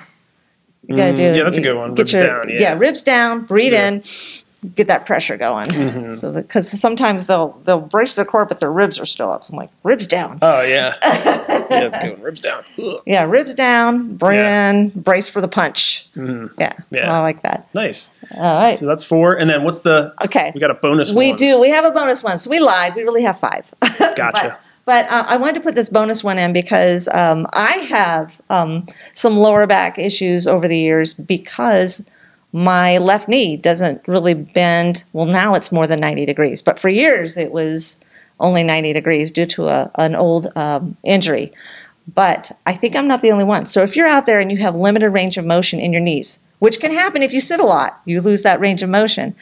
You 0.87 0.97
gotta 0.97 1.16
do. 1.16 1.23
Mm, 1.23 1.37
yeah, 1.37 1.44
that's 1.44 1.56
a 1.56 1.62
good 1.62 1.76
one. 1.76 1.94
Ribs 1.94 2.12
down, 2.12 2.42
yeah. 2.49 2.76
ribs 2.76 3.00
down. 3.00 3.47
Breathe 3.47 3.73
Yeah. 3.73 3.88
in. 3.88 4.02
Get 4.75 4.87
that 4.88 5.06
pressure 5.06 5.37
going. 5.37 5.68
Mm-hmm. 5.68 6.14
So 6.16 6.33
because 6.33 6.78
sometimes 6.80 7.26
they'll 7.26 7.50
they'll 7.64 7.80
brace 7.80 8.14
their 8.14 8.25
core, 8.25 8.47
but 8.47 8.61
their 8.61 8.73
ribs 8.73 8.99
are 8.99 9.06
still 9.06 9.30
up. 9.30 9.44
So 9.44 9.52
I'm 9.52 9.59
like 9.59 9.71
ribs 9.83 10.06
down. 10.06 10.38
Oh 10.42 10.62
yeah. 10.62 10.94
yeah, 11.04 11.85
it's 11.85 11.99
good. 11.99 12.21
Ribs 12.23 12.40
down. 12.40 12.62
Ugh. 12.83 13.00
Yeah, 13.06 13.25
ribs 13.25 13.54
down. 13.54 14.16
Breathe 14.16 14.38
Yeah. 14.38 14.71
in. 14.71 14.88
Brace 14.90 15.28
for 15.28 15.40
the 15.40 15.49
punch. 15.49 16.09
Yeah, 16.16 16.73
Yeah. 16.90 17.12
I 17.12 17.21
like 17.21 17.42
that. 17.42 17.68
Nice. 17.75 18.11
All 18.37 18.61
right. 18.61 18.76
So 18.76 18.87
that's 18.87 19.04
four. 19.04 19.35
And 19.35 19.49
then 19.50 19.64
what's 19.64 19.80
the? 19.80 20.14
Okay. 20.25 20.52
We 20.54 20.61
got 20.61 20.71
a 20.71 20.75
bonus. 20.75 21.12
We 21.12 21.28
one. 21.30 21.37
do. 21.37 21.61
We 21.61 21.71
have 21.71 21.85
a 21.85 21.90
bonus 21.90 22.23
one. 22.23 22.38
So 22.38 22.50
we 22.50 22.61
lied. 22.61 22.94
We 22.94 23.02
really 23.02 23.23
have 23.25 23.38
five. 23.38 23.73
Gotcha. 24.16 24.30
but 24.33 24.61
but 24.87 25.06
uh, 25.11 25.25
I 25.26 25.37
wanted 25.38 25.54
to 25.54 25.61
put 25.61 25.75
this 25.75 25.88
bonus 25.88 26.23
one 26.23 26.38
in 26.38 26.52
because 26.52 27.09
um, 27.09 27.47
I 27.54 27.73
have 27.88 28.40
um, 28.50 28.87
some 29.14 29.37
lower 29.37 29.66
back 29.66 29.99
issues 29.99 30.47
over 30.47 30.68
the 30.68 30.76
years 30.78 31.14
because 31.14 32.04
my 32.54 32.99
left 32.99 33.28
knee 33.28 33.56
doesn't 33.56 34.06
really 34.06 34.32
bend. 34.32 35.02
Well, 35.12 35.26
now 35.26 35.54
it's 35.54 35.73
more 35.73 35.88
than 35.88 35.99
90 35.99 36.25
degrees, 36.25 36.62
but 36.62 36.78
for 36.78 36.88
years 36.88 37.37
it 37.37 37.50
was 37.50 37.99
only 38.38 38.62
90 38.62 38.92
degrees 38.92 39.32
due 39.32 39.46
to 39.46 39.66
a, 39.66 39.90
an 39.96 40.14
old 40.14 40.56
um, 40.56 40.96
injury. 41.02 41.52
But 42.14 42.52
I 42.64 42.75
think 42.75 42.95
I'm 42.95 43.08
not 43.08 43.23
the 43.23 43.32
only 43.32 43.43
one. 43.43 43.67
So 43.67 43.82
if 43.82 43.97
you're 43.97 44.06
out 44.06 44.26
there 44.26 44.38
and 44.38 44.52
you 44.52 44.58
have 44.58 44.76
limited 44.76 45.10
range 45.10 45.36
of 45.36 45.45
motion 45.45 45.80
in 45.80 45.93
your 45.93 46.00
knees, 46.00 46.38
which 46.60 46.78
can 46.78 46.93
happen 46.93 47.25
if 47.25 47.32
you 47.32 47.40
sit 47.40 47.58
a 47.58 47.64
lot, 47.64 48.00
you 48.04 48.21
lose 48.21 48.43
that 48.43 48.60
range 48.60 48.84
of 48.84 48.88
motion. 48.88 49.34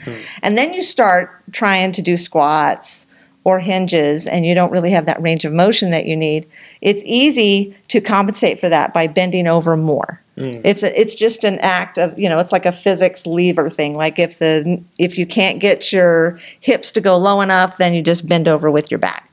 And 0.42 0.56
then 0.56 0.72
you 0.72 0.80
start 0.80 1.42
trying 1.52 1.92
to 1.92 2.00
do 2.00 2.16
squats 2.16 3.06
or 3.44 3.60
hinges 3.60 4.26
and 4.26 4.46
you 4.46 4.54
don't 4.54 4.72
really 4.72 4.92
have 4.92 5.04
that 5.04 5.20
range 5.20 5.44
of 5.44 5.52
motion 5.52 5.90
that 5.90 6.06
you 6.06 6.16
need, 6.16 6.48
it's 6.80 7.02
easy 7.04 7.76
to 7.88 8.00
compensate 8.00 8.58
for 8.58 8.70
that 8.70 8.94
by 8.94 9.06
bending 9.06 9.46
over 9.46 9.76
more. 9.76 10.21
It's 10.64 10.82
a, 10.82 10.98
it's 10.98 11.14
just 11.14 11.44
an 11.44 11.58
act 11.58 11.98
of 11.98 12.18
you 12.18 12.28
know 12.28 12.38
it's 12.38 12.52
like 12.52 12.64
a 12.64 12.72
physics 12.72 13.26
lever 13.26 13.68
thing. 13.68 13.94
Like 13.94 14.18
if 14.18 14.38
the 14.38 14.82
if 14.98 15.18
you 15.18 15.26
can't 15.26 15.60
get 15.60 15.92
your 15.92 16.40
hips 16.60 16.90
to 16.92 17.00
go 17.00 17.18
low 17.18 17.42
enough, 17.42 17.76
then 17.76 17.92
you 17.92 18.02
just 18.02 18.26
bend 18.26 18.48
over 18.48 18.70
with 18.70 18.90
your 18.90 18.98
back. 18.98 19.30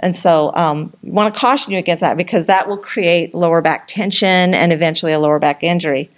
And 0.00 0.16
so, 0.16 0.52
um, 0.54 0.92
I 1.04 1.10
want 1.10 1.34
to 1.34 1.40
caution 1.40 1.72
you 1.72 1.78
against 1.78 2.02
that 2.02 2.16
because 2.16 2.46
that 2.46 2.68
will 2.68 2.76
create 2.76 3.34
lower 3.34 3.62
back 3.62 3.86
tension 3.88 4.54
and 4.54 4.72
eventually 4.72 5.12
a 5.12 5.18
lower 5.18 5.38
back 5.38 5.64
injury. 5.64 6.10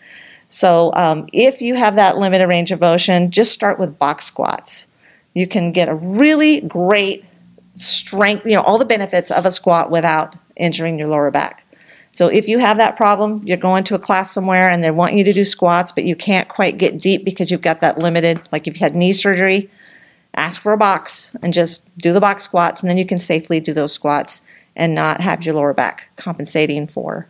So, 0.49 0.92
um, 0.94 1.29
if 1.33 1.62
you 1.62 1.77
have 1.77 1.96
that 1.96 2.18
limited 2.18 2.49
range 2.49 2.73
of 2.73 2.81
motion, 2.81 3.31
just 3.31 3.53
start 3.53 3.79
with 3.79 3.99
box 3.99 4.25
squats. 4.25 4.88
You 5.35 5.46
can 5.46 5.70
get 5.70 5.88
a 5.88 5.94
really 5.94 6.61
great 6.62 7.25
strength, 7.77 8.44
you 8.44 8.57
know, 8.57 8.62
all 8.62 8.77
the 8.77 8.85
benefits 8.85 9.31
of 9.31 9.46
a 9.46 9.53
squat 9.53 9.90
without 9.90 10.37
injuring 10.57 10.99
your 10.99 11.09
lower 11.09 11.31
back. 11.31 11.64
So, 12.12 12.27
if 12.29 12.49
you 12.49 12.59
have 12.59 12.77
that 12.79 12.96
problem, 12.96 13.40
you're 13.44 13.57
going 13.57 13.85
to 13.85 13.94
a 13.94 13.99
class 13.99 14.31
somewhere 14.33 14.68
and 14.68 14.83
they 14.83 14.90
want 14.90 15.14
you 15.14 15.25
to 15.25 15.33
do 15.33 15.44
squats, 15.44 15.92
but 15.92 16.05
you 16.05 16.16
can't 16.16 16.49
quite 16.49 16.77
get 16.77 16.99
deep 16.99 17.25
because 17.25 17.51
you've 17.51 17.62
got 17.62 17.81
that 17.81 17.99
limited, 17.99 18.40
like 18.53 18.66
if 18.66 18.75
you 18.75 18.85
had 18.85 18.94
knee 18.96 19.12
surgery, 19.12 19.70
ask 20.35 20.61
for 20.61 20.73
a 20.73 20.79
box 20.79 21.35
and 21.42 21.53
just 21.53 21.83
do 21.99 22.12
the 22.12 22.20
box 22.20 22.44
squats, 22.44 22.81
and 22.83 22.90
then 22.90 22.99
you 22.99 23.07
can 23.07 23.18
safely 23.18 23.61
do 23.61 23.73
those 23.73 23.92
squats 23.92 24.42
and 24.77 24.94
not 24.94 25.20
have 25.20 25.44
your 25.44 25.55
lower 25.55 25.73
back 25.75 26.11
compensating 26.16 26.87
for 26.87 27.29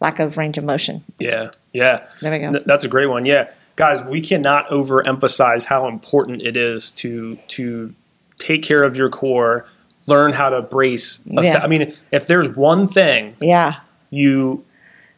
lack 0.00 0.18
of 0.18 0.36
range 0.36 0.58
of 0.58 0.64
motion. 0.64 1.02
Yeah, 1.18 1.50
yeah. 1.72 2.06
There 2.20 2.32
we 2.32 2.38
go. 2.38 2.52
Th- 2.52 2.64
That's 2.64 2.84
a 2.84 2.88
great 2.88 3.06
one. 3.06 3.24
Yeah, 3.24 3.50
guys, 3.76 4.02
we 4.02 4.20
cannot 4.20 4.68
overemphasize 4.68 5.64
how 5.64 5.88
important 5.88 6.42
it 6.42 6.56
is 6.56 6.92
to 6.92 7.36
to 7.48 7.94
take 8.38 8.62
care 8.62 8.82
of 8.82 8.96
your 8.96 9.08
core, 9.10 9.66
learn 10.06 10.32
how 10.32 10.50
to 10.50 10.62
brace. 10.62 11.20
Yeah. 11.24 11.60
I 11.62 11.66
mean, 11.66 11.94
if 12.10 12.26
there's 12.26 12.48
one 12.48 12.88
thing 12.88 13.36
Yeah, 13.40 13.80
you 14.14 14.64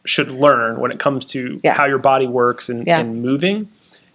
should 0.05 0.31
learn 0.31 0.79
when 0.79 0.91
it 0.91 0.99
comes 0.99 1.25
to 1.27 1.59
Yeah. 1.63 1.73
how 1.73 1.85
your 1.85 1.97
body 1.97 2.27
works 2.27 2.69
and, 2.69 2.85
Yeah. 2.87 2.99
and 2.99 3.21
moving, 3.21 3.67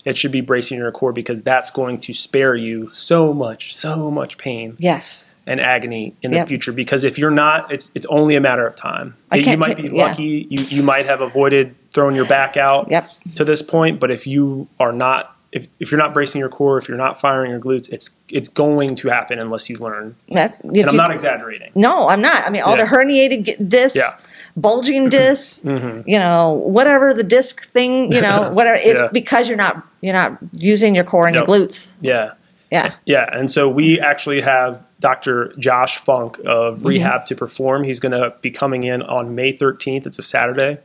it 0.06 0.16
should 0.16 0.32
be 0.32 0.40
bracing 0.40 0.78
your 0.78 0.90
core 0.90 1.12
because 1.12 1.42
that's 1.42 1.70
going 1.70 1.98
to 1.98 2.12
spare 2.14 2.54
you 2.56 2.88
so 2.92 3.32
much, 3.32 3.74
so 3.74 4.10
much 4.10 4.36
pain 4.38 4.72
yes, 4.78 5.34
and 5.46 5.60
agony 5.60 6.14
in 6.22 6.32
Yep. 6.32 6.46
the 6.46 6.48
future. 6.48 6.72
Because 6.72 7.04
if 7.04 7.18
you're 7.18 7.30
not, 7.30 7.70
it's 7.72 7.90
it's 7.94 8.06
only 8.06 8.34
a 8.36 8.40
matter 8.40 8.66
of 8.66 8.74
time. 8.74 9.14
I 9.30 9.36
you 9.36 9.56
might 9.56 9.76
be 9.76 9.90
yeah. 9.92 10.06
lucky. 10.06 10.46
You 10.50 10.64
you 10.64 10.82
might 10.82 11.06
have 11.06 11.20
avoided 11.20 11.74
throwing 11.92 12.16
your 12.16 12.24
back 12.26 12.56
out 12.56 12.86
Yep. 12.90 13.10
to 13.36 13.44
this 13.44 13.60
point. 13.62 14.00
But 14.00 14.10
if 14.10 14.26
you 14.26 14.66
are 14.80 14.92
not, 14.92 15.31
if, 15.52 15.68
if 15.78 15.90
you're 15.92 15.98
not 16.00 16.14
bracing 16.14 16.38
your 16.40 16.48
core, 16.48 16.78
if 16.78 16.88
you're 16.88 16.96
not 16.96 17.20
firing 17.20 17.50
your 17.50 17.60
glutes, 17.60 17.92
it's 17.92 18.10
it's 18.28 18.48
going 18.48 18.94
to 18.96 19.08
happen 19.08 19.38
unless 19.38 19.68
you 19.70 19.76
learn. 19.78 20.16
that. 20.30 20.58
And 20.64 20.70
I'm 20.70 20.76
you- 20.90 20.92
not 20.96 21.10
exaggerating. 21.12 21.70
no, 21.74 22.08
I'm 22.08 22.20
not. 22.22 22.46
I 22.46 22.50
mean, 22.50 22.62
all 22.62 22.76
Yeah. 22.76 22.84
the 22.86 22.90
herniated 22.90 23.68
discs, 23.68 23.96
Yeah. 23.96 24.10
Mm-hmm. 24.52 24.60
bulging 24.60 25.08
discs, 25.08 25.64
you 25.64 26.18
know, 26.18 26.52
whatever 26.52 27.14
the 27.14 27.22
disc 27.24 27.70
thing, 27.70 28.12
you 28.12 28.20
know, 28.20 28.50
whatever. 28.54 28.76
It's 28.82 29.00
Yeah. 29.00 29.08
because 29.10 29.48
you're 29.48 29.56
not 29.56 29.82
you're 30.02 30.12
not 30.12 30.36
using 30.52 30.94
your 30.94 31.04
core 31.04 31.26
and 31.26 31.34
your 31.34 31.44
glutes. 31.46 31.94
Yeah. 32.02 32.32
Yeah, 32.70 32.94
Yeah, 33.04 33.28
and 33.32 33.50
so 33.50 33.68
we 33.68 34.00
actually 34.00 34.40
have 34.40 34.82
Dr. 35.00 35.52
Josh 35.58 35.98
Funk 35.98 36.38
of 36.46 36.76
Mm-hmm. 36.78 36.86
Rehab 36.86 37.26
to 37.26 37.34
Perform. 37.36 37.84
He's 37.84 38.00
going 38.00 38.12
to 38.12 38.32
be 38.40 38.50
coming 38.50 38.82
in 38.84 39.02
on 39.02 39.34
May 39.34 39.52
13th. 39.52 40.06
It's 40.06 40.18
a 40.18 40.22
Saturday 40.22 40.78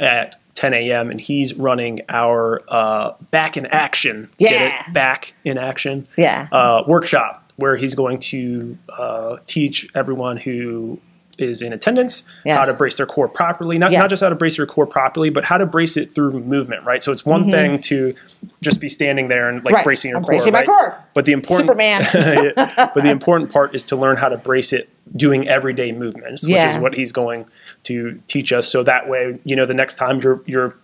at 0.00 0.36
10 0.56 0.74
a.m. 0.74 1.10
and 1.10 1.20
he's 1.20 1.54
running 1.54 2.00
our 2.08 2.60
uh, 2.68 3.12
Back 3.30 3.56
in 3.56 3.66
Action. 3.66 4.28
Get 4.38 4.52
Yeah. 4.52 4.82
it? 4.88 4.92
Back 4.92 5.34
in 5.44 5.56
Action 5.58 6.08
yeah, 6.18 6.48
uh, 6.50 6.82
workshop 6.88 7.52
where 7.56 7.76
he's 7.76 7.94
going 7.94 8.18
to 8.18 8.76
uh, 8.88 9.36
teach 9.46 9.88
everyone 9.94 10.36
who 10.36 10.98
is 11.38 11.62
in 11.62 11.72
attendance, 11.72 12.22
Yeah. 12.44 12.56
how 12.58 12.64
to 12.64 12.72
brace 12.72 12.96
their 12.96 13.06
core 13.06 13.28
properly. 13.28 13.78
Not, 13.78 13.90
Yes. 13.92 14.00
not 14.00 14.10
just 14.10 14.22
how 14.22 14.28
to 14.30 14.34
brace 14.34 14.56
your 14.58 14.66
core 14.66 14.86
properly, 14.86 15.30
but 15.30 15.44
how 15.44 15.58
to 15.58 15.66
brace 15.66 15.96
it 15.96 16.10
through 16.10 16.32
movement, 16.40 16.84
right? 16.84 17.02
So 17.02 17.12
it's 17.12 17.26
one 17.26 17.50
thing 17.50 17.78
to 17.82 18.14
just 18.62 18.80
be 18.80 18.88
standing 18.88 19.28
there 19.28 19.48
and 19.48 19.58
like 19.58 19.66
Mm-hmm. 19.66 19.74
Right. 19.74 19.84
bracing 19.84 20.08
your 20.10 20.18
I'm 20.18 20.22
core. 20.24 20.30
bracing 20.32 20.52
my 20.52 20.64
core. 20.64 20.94
But 21.14 21.24
the 21.26 21.32
important 21.32 21.66
Superman. 21.68 22.02
But 22.94 23.02
the 23.02 23.10
important 23.18 23.52
part 23.52 23.74
is 23.74 23.84
to 23.84 23.96
learn 23.96 24.16
how 24.16 24.28
to 24.28 24.36
brace 24.36 24.72
it 24.72 24.88
doing 25.14 25.48
everyday 25.48 25.92
movements, 25.92 26.42
which 26.42 26.52
Yeah. 26.54 26.74
is 26.76 26.80
what 26.82 26.94
he's 26.94 27.12
going 27.12 27.44
to 27.84 28.20
teach 28.26 28.52
us. 28.52 28.66
So 28.68 28.82
that 28.82 29.08
way, 29.08 29.38
you 29.44 29.54
know, 29.56 29.66
the 29.66 29.74
next 29.74 29.94
time 29.98 30.20
you're 30.20 30.40
you're 30.46 30.74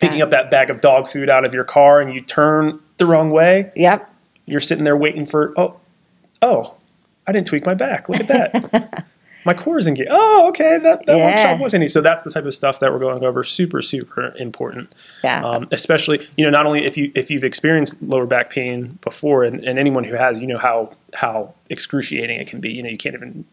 picking 0.00 0.18
Yeah. 0.18 0.24
up 0.24 0.30
that 0.30 0.50
bag 0.50 0.68
of 0.70 0.80
dog 0.80 1.08
food 1.08 1.30
out 1.30 1.44
of 1.46 1.54
your 1.54 1.64
car 1.64 2.00
and 2.00 2.12
you 2.12 2.20
turn 2.20 2.80
the 2.98 3.06
wrong 3.06 3.30
way, 3.30 3.70
Yep. 3.76 4.08
you're 4.46 4.60
sitting 4.60 4.84
there 4.84 4.96
waiting 4.96 5.24
for 5.26 5.54
oh 5.56 5.76
oh 6.42 6.74
I 7.26 7.32
didn't 7.32 7.46
tweak 7.48 7.64
my 7.66 7.74
back. 7.74 8.08
Look 8.08 8.20
at 8.20 8.28
that. 8.28 9.04
my 9.46 9.54
core 9.54 9.78
is 9.78 9.86
engaged. 9.86 10.10
Oh, 10.12 10.48
okay. 10.50 10.78
That, 10.78 11.06
that 11.06 11.16
Yeah. 11.16 11.26
workshop 11.30 11.60
was 11.60 11.72
any. 11.72 11.88
So 11.88 12.00
that's 12.02 12.22
the 12.24 12.30
type 12.30 12.44
of 12.44 12.52
stuff 12.54 12.80
that 12.80 12.92
we're 12.92 12.98
going 12.98 13.24
over. 13.24 13.42
Super, 13.42 13.80
super 13.80 14.34
important. 14.36 14.94
Yeah. 15.24 15.42
Um, 15.44 15.68
especially, 15.72 16.26
you 16.36 16.44
know, 16.44 16.50
not 16.50 16.66
only 16.66 16.84
if 16.84 16.96
you 16.98 17.10
if 17.14 17.30
you've 17.30 17.44
experienced 17.44 18.02
lower 18.02 18.26
back 18.26 18.50
pain 18.50 18.98
before, 19.02 19.44
and, 19.44 19.64
and 19.64 19.78
anyone 19.78 20.04
who 20.04 20.14
has, 20.16 20.40
you 20.40 20.46
know 20.46 20.58
how 20.58 20.90
how 21.14 21.54
excruciating 21.70 22.38
it 22.38 22.46
can 22.48 22.60
be. 22.60 22.72
You 22.72 22.82
know, 22.82 22.90
you 22.90 22.98
can't 22.98 23.14
even 23.14 23.44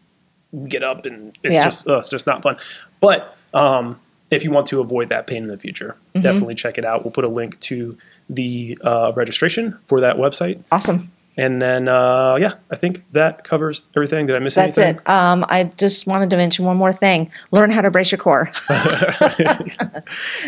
get 0.68 0.82
up, 0.82 1.06
and 1.06 1.36
it's 1.42 1.54
Yeah. 1.54 1.64
just 1.64 1.88
oh, 1.88 1.98
it's 1.98 2.10
just 2.10 2.26
not 2.26 2.42
fun. 2.42 2.56
But 3.00 3.36
um, 3.54 3.98
if 4.30 4.42
you 4.44 4.50
want 4.50 4.66
to 4.68 4.80
avoid 4.80 5.08
that 5.10 5.26
pain 5.26 5.42
in 5.44 5.48
the 5.48 5.58
future, 5.58 5.96
Mm-hmm. 6.14 6.22
definitely 6.22 6.54
check 6.54 6.78
it 6.78 6.84
out. 6.84 7.04
We'll 7.04 7.10
put 7.12 7.24
a 7.24 7.28
link 7.28 7.58
to 7.60 7.96
the 8.30 8.78
uh, 8.82 9.12
registration 9.16 9.76
for 9.88 10.00
that 10.00 10.16
website. 10.16 10.64
Awesome. 10.70 11.10
And 11.36 11.60
then, 11.60 11.88
uh, 11.88 12.36
yeah, 12.38 12.54
I 12.70 12.76
think 12.76 13.04
that 13.12 13.42
covers 13.42 13.82
everything. 13.96 14.26
Did 14.26 14.36
I 14.36 14.38
miss 14.38 14.54
That's 14.54 14.78
anything? 14.78 15.00
it. 15.00 15.08
Um, 15.08 15.44
I 15.48 15.64
just 15.64 16.06
wanted 16.06 16.30
to 16.30 16.36
mention 16.36 16.64
one 16.64 16.76
more 16.76 16.92
thing. 16.92 17.32
Learn 17.50 17.70
how 17.70 17.80
to 17.80 17.90
brace 17.90 18.12
your 18.12 18.20
core. 18.20 18.52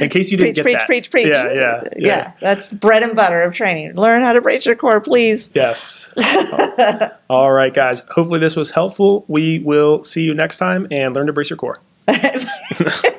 In 0.01 0.09
case 0.09 0.31
you 0.31 0.39
didn't 0.39 0.55
preach, 0.55 0.55
get 0.55 0.63
preach, 0.63 0.79
that. 0.79 0.87
preach, 0.87 1.11
preach. 1.11 1.27
Yeah, 1.27 1.53
yeah, 1.53 1.83
yeah. 1.97 2.33
That's 2.41 2.73
bread 2.73 3.03
and 3.03 3.17
butter 3.17 3.43
of 3.43 3.53
training. 3.53 3.95
Learn 3.97 4.23
how 4.23 4.33
to 4.33 4.41
brace 4.41 4.65
your 4.65 4.77
core, 4.77 5.01
please. 5.01 5.51
Yes. 5.55 6.13
All 7.29 7.51
right, 7.51 7.75
guys. 7.75 8.03
Hopefully 8.11 8.39
this 8.39 8.55
was 8.55 8.71
helpful. 8.71 9.25
We 9.27 9.59
will 9.59 10.05
see 10.05 10.23
you 10.23 10.35
next 10.35 10.59
time 10.59 10.87
and 10.93 11.15
learn 11.17 11.27
to 11.27 11.33
brace 11.33 11.51
your 11.51 11.57
core. 11.57 11.81